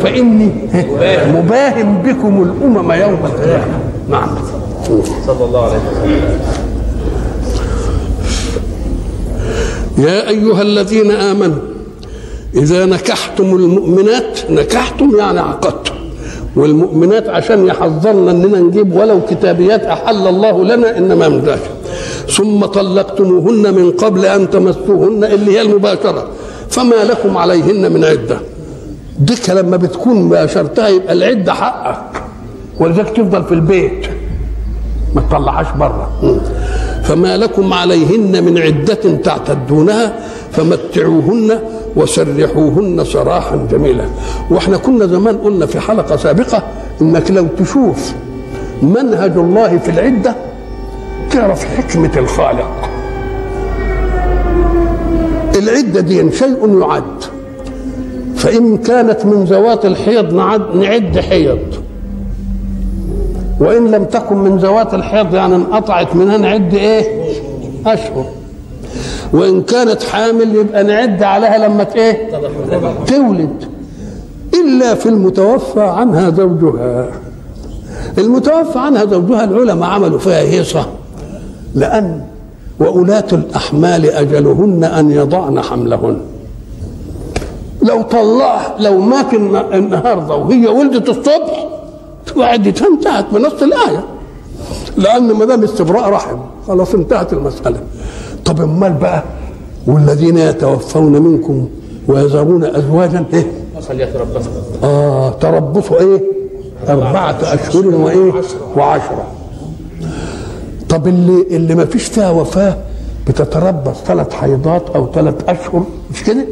[1.00, 3.78] إيه؟ مباهم بكم الأمم يوم القيامة.
[4.10, 4.28] نعم.
[5.26, 6.38] صلى الله عليه وسلم
[9.98, 11.58] يا أيها الذين آمنوا
[12.54, 15.94] إذا نكحتم المؤمنات نكحتم يعني عقدتم.
[16.56, 21.56] والمؤمنات عشان يحذرنا إننا نجيب ولو كتابيات أحل الله لنا إنما من
[22.28, 26.28] ثم طلقتموهن من قبل أن تمسوهن اللي هي المباشرة.
[26.70, 28.40] فما لكم عليهن من عدة.
[29.22, 32.22] ديك لما بتكون باشرتها يبقى العدة حقك
[32.80, 34.06] ولذلك تفضل في البيت.
[35.14, 36.10] ما تطلعهاش بره
[37.02, 40.12] فما لكم عليهن من عدة تعتدونها
[40.52, 41.58] فمتعوهن
[41.96, 44.04] وسرحوهن سراحا جميلا.
[44.50, 46.62] وإحنا كنا زمان قلنا في حلقة سابقة
[47.00, 48.12] إنك لو تشوف
[48.82, 50.34] منهج الله في العدة
[51.30, 52.90] تعرف حكمة الخالق.
[55.58, 57.41] العدة دي شيء يعد.
[58.42, 60.34] فإن كانت من ذوات الحيض
[60.74, 61.58] نعد, حيض.
[63.60, 67.22] وإن لم تكن من ذوات الحيض يعني انقطعت منها نعد إيه؟
[67.86, 68.24] أشهر.
[69.32, 72.36] وإن كانت حامل يبقى نعد عليها لما إيه؟
[73.06, 73.64] تولد.
[74.54, 77.08] إلا في المتوفى عنها زوجها.
[78.18, 80.86] المتوفى عنها زوجها العلماء عملوا فيها هيصة.
[81.74, 82.20] لأن
[82.80, 86.31] وأولاة الأحمال أجلهن أن يضعن حملهن.
[87.82, 89.34] لو طلع لو مات
[89.74, 91.68] النهارده وهي ولدت الصبح
[92.36, 94.04] وعدتها انتهت بنص الآية
[94.96, 96.36] لأن ما دام استبراء رحم
[96.68, 97.80] خلاص انتهت المسألة
[98.44, 99.22] طب أمال بقى
[99.86, 101.68] والذين يتوفون منكم
[102.08, 104.52] ويذرون إيه؟ فليتربصوا
[104.84, 106.22] آه تربصوا إيه؟
[106.88, 108.32] أربعة أشهر وإيه؟
[108.76, 109.24] وعشرة
[110.88, 112.76] طب اللي اللي ما فيش فيها وفاة
[113.28, 115.82] بتتربص ثلاث حيضات أو ثلاث أشهر
[116.14, 116.44] مش كده؟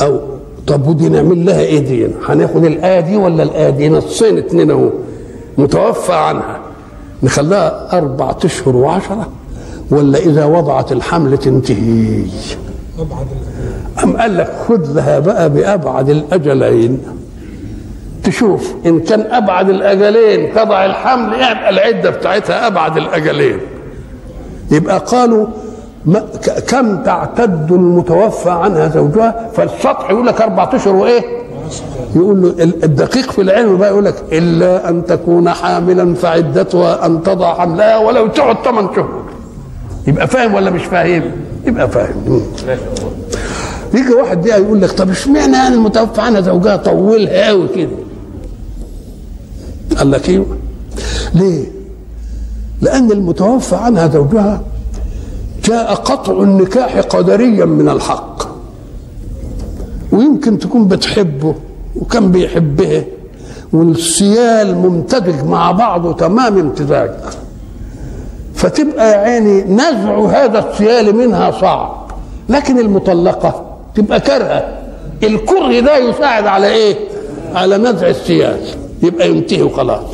[0.00, 0.20] أو
[0.66, 4.90] طب ودي نعمل لها إيه دي؟ هناخد الايه دي ولا الايه دي؟ نصين اتنين أهو.
[5.58, 6.58] متوفى عنها.
[7.22, 9.28] نخليها أربعة أشهر وعشرة.
[9.90, 12.24] ولا إذا وضعت الحمل تنتهي.
[14.04, 16.98] أم قال لك خذ لها بقى بأبعد الأجلين.
[18.24, 23.58] تشوف إن كان أبعد الأجلين تضع الحمل يبقى العدة بتاعتها أبعد الأجلين.
[24.70, 25.46] يبقى قالوا
[26.68, 31.22] كم تعتد المتوفى عنها زوجها؟ فالسطح يقول لك أربعة أشهر وإيه؟
[32.16, 37.22] يقول له ال- الدقيق في العلم بقى يقول لك إلا أن تكون حاملا فعدتها أن
[37.22, 39.22] تضع حملها ولو تقعد ثمان شهور.
[40.06, 41.22] يبقى فاهم ولا مش فاهم؟
[41.66, 42.42] يبقى فاهم.
[43.94, 47.88] يجي واحد دي يقول لك طب اشمعنى يعني المتوفى عنها زوجها طولها قوي كده؟
[49.98, 50.46] قال لك أيوه
[51.34, 51.64] ليه؟
[52.82, 54.60] لأن المتوفى عنها زوجها
[55.68, 58.42] جاء قطع النكاح قدريا من الحق.
[60.12, 61.54] ويمكن تكون بتحبه
[61.96, 63.04] وكان بيحبها
[63.72, 67.10] والسيال ممتزج مع بعضه تمام امتزاج
[68.54, 72.10] فتبقى يا عيني نزع هذا السيال منها صعب
[72.48, 74.78] لكن المطلقة تبقى كرهة.
[75.22, 76.96] الكره ده يساعد على إيه؟
[77.54, 78.60] على نزع السيال.
[79.02, 80.04] يبقى ينتهي وخلاص.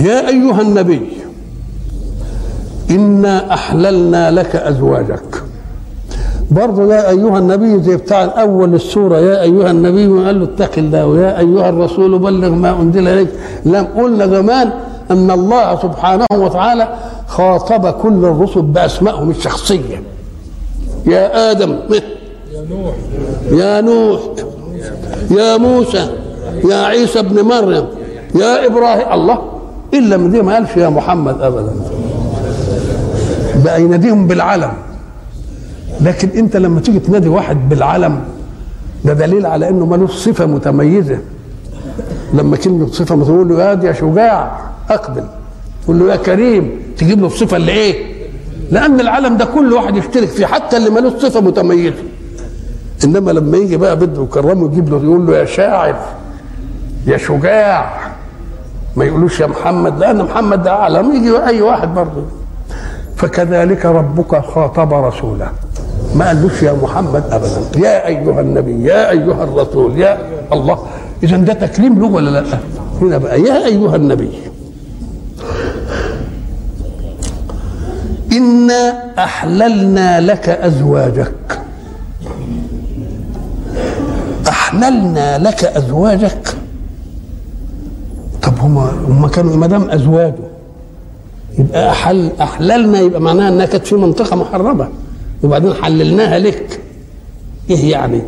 [0.00, 1.00] يا أيها النبي
[2.90, 5.42] إنا أحللنا لك أزواجك.
[6.50, 11.06] برضه يا أيها النبي زي بتاع أول السورة يا أيها النبي قال له اتق الله
[11.06, 13.28] ويا أيها الرسول بلغ ما أنزل إليك.
[13.64, 14.70] لم قلنا زمان
[15.10, 20.02] أن الله سبحانه وتعالى خاطب كل الرسل بأسمائهم الشخصية.
[21.06, 21.78] يا آدم
[22.50, 22.94] يا نوح.
[23.50, 24.20] يا نوح
[25.30, 26.10] يا موسى
[26.70, 27.84] يا عيسى ابن مريم
[28.34, 29.12] يا إبراهيم.
[29.12, 29.57] الله.
[29.94, 31.72] إلا من دي ما قالش يا محمد ابدا.
[33.64, 34.72] بقى يناديهم بالعلم.
[36.00, 38.20] لكن أنت لما تيجي تنادي واحد بالعلم
[39.04, 41.18] ده دليل على إنه ملوش صفة متميزة.
[42.34, 45.24] لما كلمة صفة تقول له يا يا شجاع أقبل.
[45.84, 48.18] تقول له يا كريم تجيب له الصفه اللي إيه؟
[48.70, 52.02] لأن العلم ده كل واحد يشترك فيه حتى اللي ملوش صفة متميزة.
[53.04, 55.96] إنما لما يجي بقى بده يكرمه يجيب له يقول له يا شاعر
[57.06, 58.07] يا شجاع.
[58.98, 61.12] ما يقولوش يا محمد لأن محمد ده أعلم.
[61.16, 62.22] يجي أي واحد برضه.
[63.16, 65.48] فكذلك ربك خاطب رسوله.
[66.14, 67.60] ما قالوش يا محمد ابدا.
[67.76, 70.18] يا أيها النبي يا أيها الرسول يا
[70.52, 70.78] الله.
[71.22, 72.58] اذا ده تكريم له ولا لأ؟
[73.02, 73.40] هنا بقى.
[73.40, 74.30] يا أيها النبي.
[78.32, 81.60] إنا أحللنا لك أزواجك.
[84.48, 86.57] أحللنا لك أزواجك.
[88.42, 90.34] طب هما هما كانوا ما دام أزواجه
[91.58, 94.88] يبقى أحل أحللنا يبقى معناها إنها كانت في منطقة محرمه
[95.42, 96.80] وبعدين حللناها لك.
[97.70, 98.20] إيه يعني؟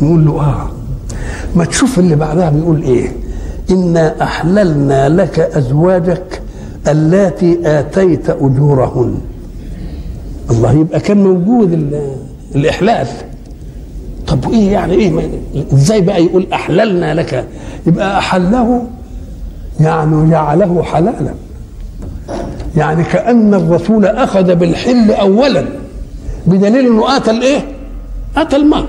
[0.00, 0.68] نقول له آه.
[1.56, 3.12] ما تشوف اللي بعدها بيقول إيه؟
[3.70, 6.42] إنا أحللنا لك أزواجك
[6.88, 9.14] اللاتي آتيت أجورهن.
[10.50, 12.16] الله يبقى كان موجود ال-
[12.54, 13.06] الإحلال.
[14.42, 15.28] طب إيه يعني إيه؟
[15.72, 17.44] إزاي بقى يقول أحللنا لك؟
[17.86, 18.86] يبقى أحله
[19.80, 21.34] يعني جعله حلالا.
[22.76, 25.64] يعني كأن الرسول أخذ بالحل أولا
[26.46, 27.60] بدليل أنه آتى الإيه؟
[28.36, 28.86] آتى المهر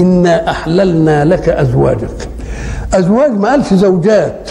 [0.00, 2.28] إنا أحللنا لك أزواجك.
[2.94, 4.50] أزواج ما قالش زوجات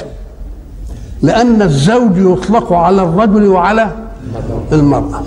[1.22, 3.92] لأن الزوج يطلق على الرجل وعلى
[4.72, 5.24] المرأة.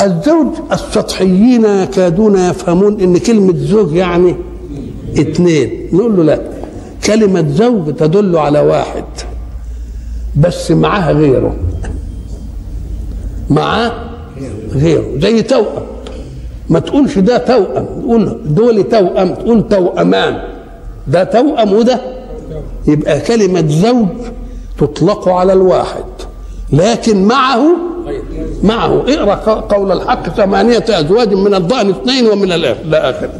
[0.00, 4.36] الزوج السطحيين يكادون يفهمون إن كلمة زوج يعني
[5.18, 6.40] اثنين نقول له لا.
[7.04, 9.04] كلمة زوج تدل على واحد
[10.36, 11.56] بس معاها غيره.
[13.50, 13.92] معاه
[14.72, 15.04] غيره.
[15.18, 15.82] زي توأم.
[16.68, 17.84] ما تقولش ده توأم.
[18.00, 19.34] تقول دول توأم.
[19.34, 20.38] تقول توأمان.
[21.08, 22.00] ده توأم وده؟
[22.88, 24.06] يبقى كلمة زوج
[24.78, 26.04] تطلق على الواحد
[26.72, 27.62] لكن معه
[28.62, 29.04] معه.
[29.08, 33.30] اقرأ قول الحق ثمانية أزواج من الضأن اثنين ومن الأخ لا آخر.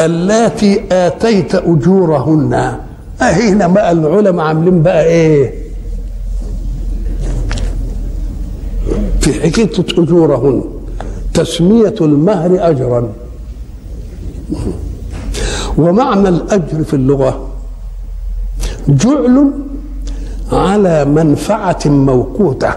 [0.00, 2.54] اللاتي آتيت أجورهن.
[2.54, 5.54] آه هنا بقى العلماء عاملين بقى إيه؟
[9.20, 10.64] في حكاية أجورهن.
[11.34, 13.08] تسمية المهر أجرا.
[15.78, 17.48] ومعنى الأجر في اللغة.
[18.88, 19.52] جعل
[20.52, 22.70] على منفعة موقوتة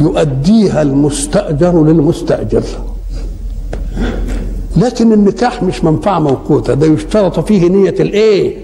[0.00, 2.62] يؤديها المستأجر للمستأجر.
[4.76, 8.56] لكن النكاح مش منفعة موقوتة ده يشترط فيه نية الإيه؟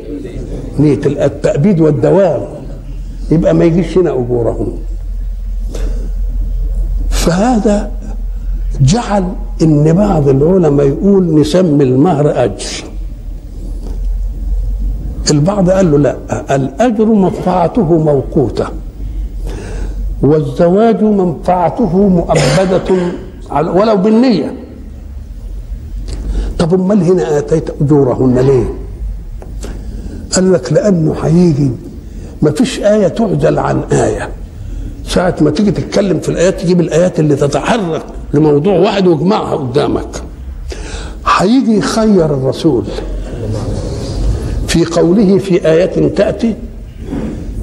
[0.78, 2.40] نية التأبيد والدوام.
[3.30, 4.78] يبقى ما يجيش هنا أجورهم.
[7.10, 7.90] فهذا
[8.80, 9.24] جعل
[9.62, 12.84] إن بعض العلماء يقول نسمي المهر أجر.
[15.30, 16.16] البعض قال له لا
[16.56, 18.66] الأجر منفعته موقوتة
[20.22, 23.12] والزواج منفعته مؤبدة
[23.52, 24.54] ولو بالنية.
[26.58, 28.74] طب أمال هنا آتيت أجورهن ليه؟
[30.34, 31.70] قال لك لأنه هيجي
[32.42, 34.28] ما فيش آية تعزل عن آية.
[35.08, 38.02] ساعة ما تيجي تتكلم في الآيات تجيب الآيات اللي تتحرك
[38.34, 40.22] لموضوع واحد واجمعها قدامك.
[41.36, 42.84] هيجي يخير الرسول.
[44.76, 46.54] في قوله في آية تأتي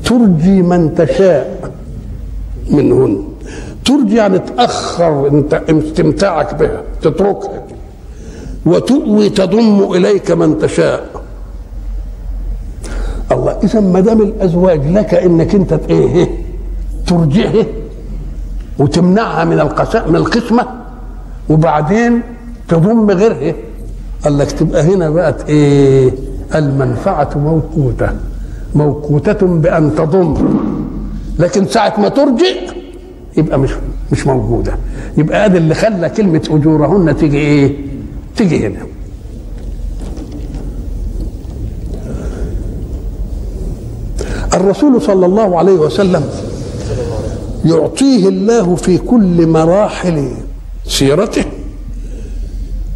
[0.03, 1.71] ترجي من تشاء
[2.69, 3.23] منهن.
[3.85, 7.63] ترجي يعني تأخر استمتاعك بها تتركها.
[8.65, 11.09] وتؤوي تضم إليك من تشاء.
[13.31, 16.29] الله إذا ما دام الأزواج لك إنك أنت إيه
[17.07, 17.65] ترجعه
[18.79, 20.67] وتمنعها من القساء من القسمة
[21.49, 22.21] وبعدين
[22.67, 23.53] تضم غيرها
[24.23, 26.11] قال لك تبقى هنا بقت إيه
[26.55, 28.09] المنفعة موقوتة.
[28.75, 30.35] موقوتة بأن تضم.
[31.39, 32.45] لكن ساعة ما ترجع
[33.37, 33.71] يبقى مش
[34.11, 34.77] مش موجودة.
[35.17, 37.77] يبقى هذا اللي خلى كلمة أجورهن تيجي إيه؟
[38.37, 38.79] تيجي هنا.
[44.53, 46.23] الرسول صلى الله عليه وسلم
[47.65, 50.31] يعطيه الله في كل مراحل
[50.87, 51.45] سيرته.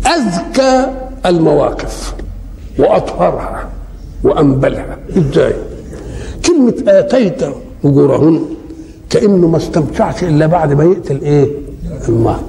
[0.05, 0.85] أذكى
[1.25, 2.13] المواقف.
[2.79, 3.69] وأطهرها
[4.23, 4.97] وأنبلها.
[5.17, 5.53] إزاي؟
[6.45, 7.43] كلمة آتيت
[7.85, 8.41] أجورهن
[9.09, 11.47] كأنه ما استمتعش إلا بعد ما يقتل إيه؟
[12.09, 12.41] المهر.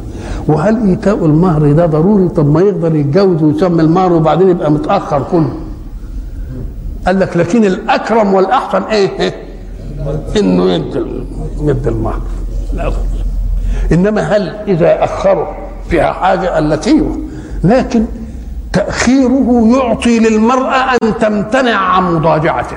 [0.48, 5.52] وهل إيتاء المهر ده ضروري؟ طب ما يقدر يتجوز ويسمي المهر وبعدين يبقى متأخر كله.
[7.06, 9.10] قال لك لكن الأكرم والأحسن إيه؟
[10.40, 11.02] إنه يدي
[11.62, 12.20] يدي المهر.
[12.74, 12.92] لا
[13.92, 15.46] إنما هل إذا أخروا
[15.90, 17.18] فيها حاجة؟ قال لك أيوه.
[17.64, 18.04] لكن
[18.72, 22.76] تأخيره يعطي للمرأة أن تمتنع عن مضاجعته.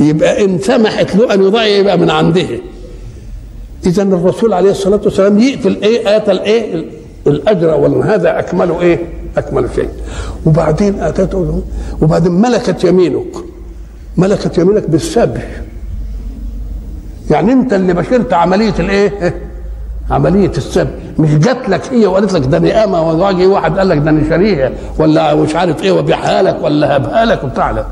[0.00, 2.46] يبقى إن سمحت له أن يضاجع يبقى من عنده.
[3.86, 6.84] إذا الرسول عليه الصلاة والسلام يقتل إيه؟ آتى الإيه
[7.26, 8.98] الأجر ولا هذا أكمل إيه؟
[9.36, 9.88] أكمل شيء.
[10.46, 11.62] وبعدين آتته
[12.02, 13.36] وبعدين ملكت يمينك.
[14.16, 15.46] ملكت يمينك بالسبح.
[17.30, 19.34] يعني أنت اللي بشرت عملية الإيه؟
[20.10, 24.10] عملية السب مش جات لك هي وقالت لك ده نقامة وجي واحد قال لك ده
[24.10, 27.84] أنا شاريها ولا مش عارف إيه وبيعها لك ولا هبها لك وبتاع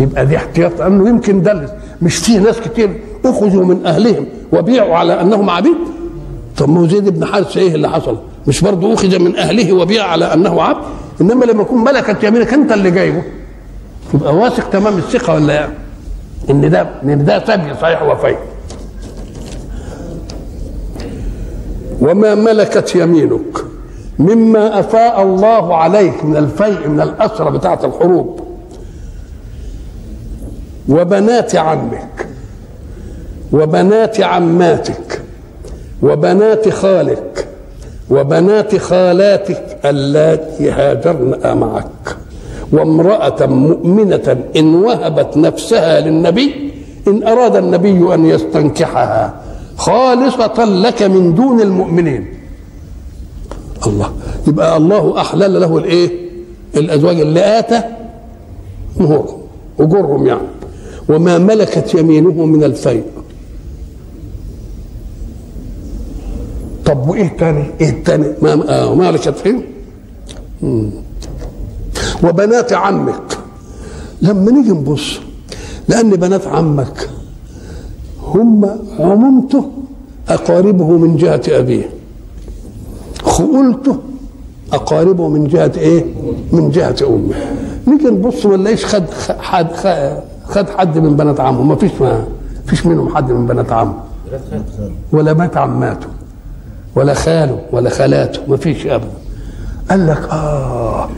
[0.00, 0.80] يبقى دي احتياط.
[0.80, 5.76] أنه يمكن ده مش في ناس كتير أخذوا من أهلهم وبيعوا على أنهم عبيد.
[6.56, 10.04] طب ما هو زيد بن حارثة إيه اللي حصل؟ مش برضه أخذ من أهله وبيع
[10.04, 10.82] على أنه عبد؟
[11.20, 13.22] إنما لما يكون ملكت يمينك أنت اللي جايبه.
[14.12, 15.72] تبقى واثق تمام الثقة ولا يعني
[16.50, 18.36] إن ده إن ده سبي صحيح وفي.
[22.02, 23.64] وما ملكت يمينك
[24.18, 28.40] مما أفاء الله عليك من الفيء من الأسرى بتاعة الحروب.
[30.88, 32.26] وبنات عمك
[33.52, 35.22] وبنات عماتك
[36.02, 37.48] وبنات خالك
[38.10, 42.16] وبنات خالاتك اللاتي هاجرن معك.
[42.72, 46.72] وامرأة مؤمنة إن وهبت نفسها للنبي
[47.08, 49.41] إن أراد النبي أن يستنكحها.
[49.86, 52.26] خالصة لك من دون المؤمنين
[53.86, 54.12] الله
[54.48, 56.10] يبقى الله أحلل له الإيه
[56.76, 57.82] الأزواج اللي آتى
[58.96, 59.40] مهور
[59.80, 60.48] أجرهم يعني
[61.08, 63.04] وما ملكت يمينه من الفيء
[66.86, 68.52] طب وإيه الثاني؟ إيه؟ ما
[68.82, 69.66] آه ملكت إيه؟
[70.62, 70.90] مم.
[72.24, 73.38] وبنات عمك
[74.22, 75.18] لما نيجي نبص
[75.88, 77.10] لأن بنات عمك
[78.22, 79.64] هم عمومته
[80.28, 81.90] أقاربه من جهة أبيه.
[83.22, 83.96] خؤولته
[84.72, 86.04] أقاربه من جهة إيه؟
[86.52, 87.34] من جهة أمه.
[87.86, 89.04] نيجي نبص ما نلاقيش خد
[89.40, 89.66] حد
[90.44, 92.24] خد حد من بنات عمه؟ ما فيش ما
[92.66, 93.94] فيش منهم حد من بنات عمه.
[95.12, 96.06] ولا مات عماته
[96.96, 99.06] ولا خاله ولا خالاته ما فيش أبدا.
[99.90, 101.08] قال لك آه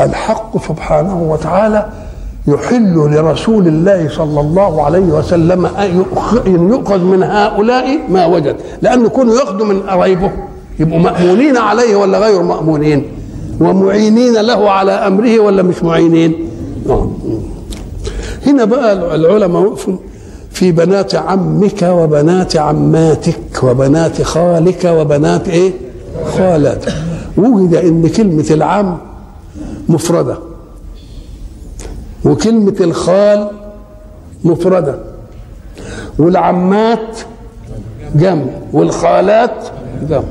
[0.00, 1.88] الحق سبحانه وتعالى
[2.48, 6.04] يحل لرسول الله صلى الله عليه وسلم أن
[6.46, 8.56] يؤخذ من هؤلاء ما وجد.
[8.82, 10.30] لأنه كانوا يأخذوا من قرايبه
[10.80, 13.04] يبقوا مأمونين عليه ولا غير مأمونين؟
[13.60, 16.34] ومعينين له على أمره ولا مش معينين؟
[16.88, 17.10] آه.
[18.46, 19.96] هنا بقى العلماء وقفوا
[20.50, 25.72] في بنات عمك وبنات عماتك وبنات خالك وبنات إيه؟
[26.38, 26.92] خالاتك.
[27.36, 28.96] وجد إن كلمة العم
[29.88, 30.38] مفردة.
[32.24, 33.50] وكلمة الخال
[34.44, 34.98] مفردة.
[36.18, 37.18] والعمات
[38.14, 39.64] جمع والخالات
[40.08, 40.22] جمع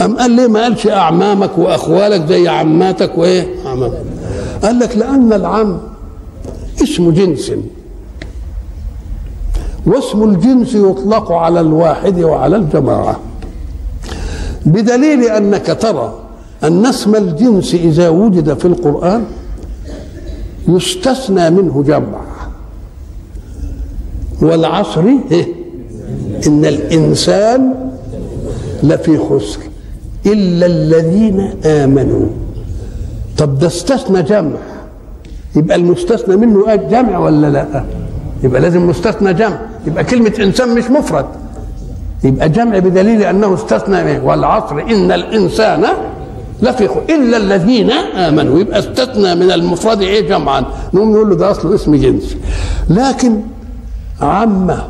[0.00, 3.92] أم قال ليه ما قالش أعمامك وأخوالك زي عماتك وإيه؟ أعمامك
[4.62, 5.78] قال لك لأن العم
[6.82, 7.52] اسم جنس.
[9.86, 13.20] واسم الجنس يطلق على الواحد وعلى الجماعة.
[14.66, 16.14] بدليل أنك ترى
[16.64, 19.24] أن اسم الجنس إذا وجد في القرآن
[20.76, 22.20] يستثنى منه جمع.
[24.42, 25.00] والعصر
[26.46, 27.74] إن الإنسان
[28.82, 29.60] لفي خسر.
[30.26, 32.26] إلا الذين آمنوا.
[33.38, 34.56] طب ده استثنى جمع.
[35.56, 37.84] يبقى المستثنى منه جمع ولا لا؟
[38.42, 39.60] يبقى لازم مستثنى جمع.
[39.86, 41.26] يبقى كلمة إنسان مش مفرد.
[42.24, 45.84] يبقى جمع بدليل أنه استثنى والعصر إن الإنسان
[46.64, 48.60] خو إلا الذين آمنوا.
[48.60, 52.36] يبقى استثنى من المفرد إيه جمعا؟ نقوم نقول له ده أصله اسم جنس.
[52.90, 53.40] لكن
[54.20, 54.84] عمة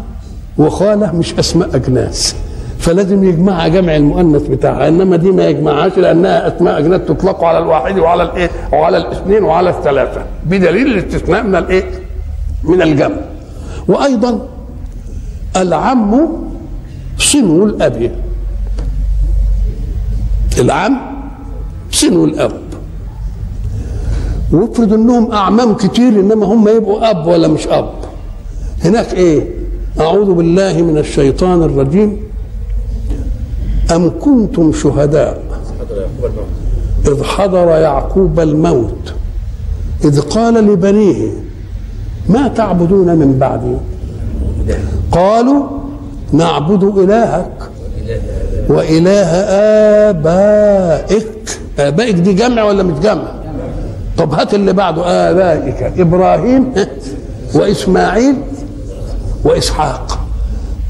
[0.59, 2.35] وخالة مش أسماء أجناس.
[2.79, 7.99] فلازم يجمعها جمع المؤنث بتاعها إنما دي ما يجمعهاش لأنها أسماء أجناس تطلق على الواحد
[7.99, 10.23] وعلى الإيه؟ وعلى الاثنين وعلى الثلاثة.
[10.47, 11.85] بدليل الاستثناء من الإيه؟
[12.65, 13.17] من الجمع.
[13.89, 14.49] وأيضا
[15.57, 16.29] العم
[17.19, 18.13] صنو الأب.
[20.59, 21.10] العم
[21.93, 22.53] صنو الأب؟
[24.53, 27.91] وافرض إنهم أعمام كتير إنما هم يبقوا أب ولا مش أب.
[28.85, 29.49] هناك إيه؟
[30.01, 32.21] أعوذ بالله من الشيطان الرجيم.
[33.95, 35.43] أم كنتم شهداء؟
[37.07, 39.15] إذ حضر يعقوب الموت.
[40.05, 41.31] إذ قال لبنيه
[42.29, 43.77] ما تعبدون من بعدي؟
[45.13, 45.67] قالوا
[46.33, 47.53] نعبد إلهك
[48.69, 49.31] وإله
[50.11, 51.40] آبائك.
[51.89, 53.23] آبائك دي جمع ولا مش جمع؟
[54.19, 56.73] طب هات اللي بعده آبائك إبراهيم
[57.55, 58.35] وإسماعيل
[59.45, 60.19] وإسحاق.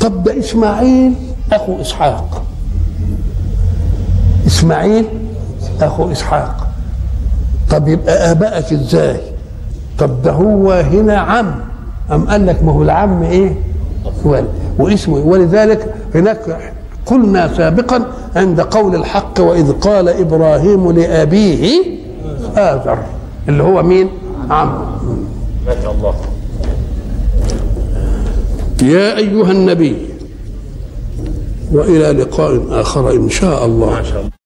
[0.01, 1.13] طب ده إسماعيل
[1.53, 2.43] أخو إسحاق.
[4.47, 5.05] إسماعيل
[5.81, 6.67] أخو إسحاق.
[7.71, 9.21] طب يبقى آبائك إزاي؟
[9.99, 11.55] طب ده هو هنا عم.
[12.13, 13.55] أم قال لك ما هو العم إيه؟
[14.25, 16.73] ولد واسمه ولذلك هناك
[17.11, 18.07] قلنا سابقا
[18.37, 21.83] عند قول الحق وإذ قال إبراهيم لأبيه
[22.57, 22.99] آزر
[23.49, 24.09] اللي هو مين؟
[24.51, 24.73] عم
[25.91, 26.15] الله
[28.83, 29.97] يا أيها النبي
[31.73, 32.51] وإلى لقاء
[33.65, 34.40] الله ما شاء الله.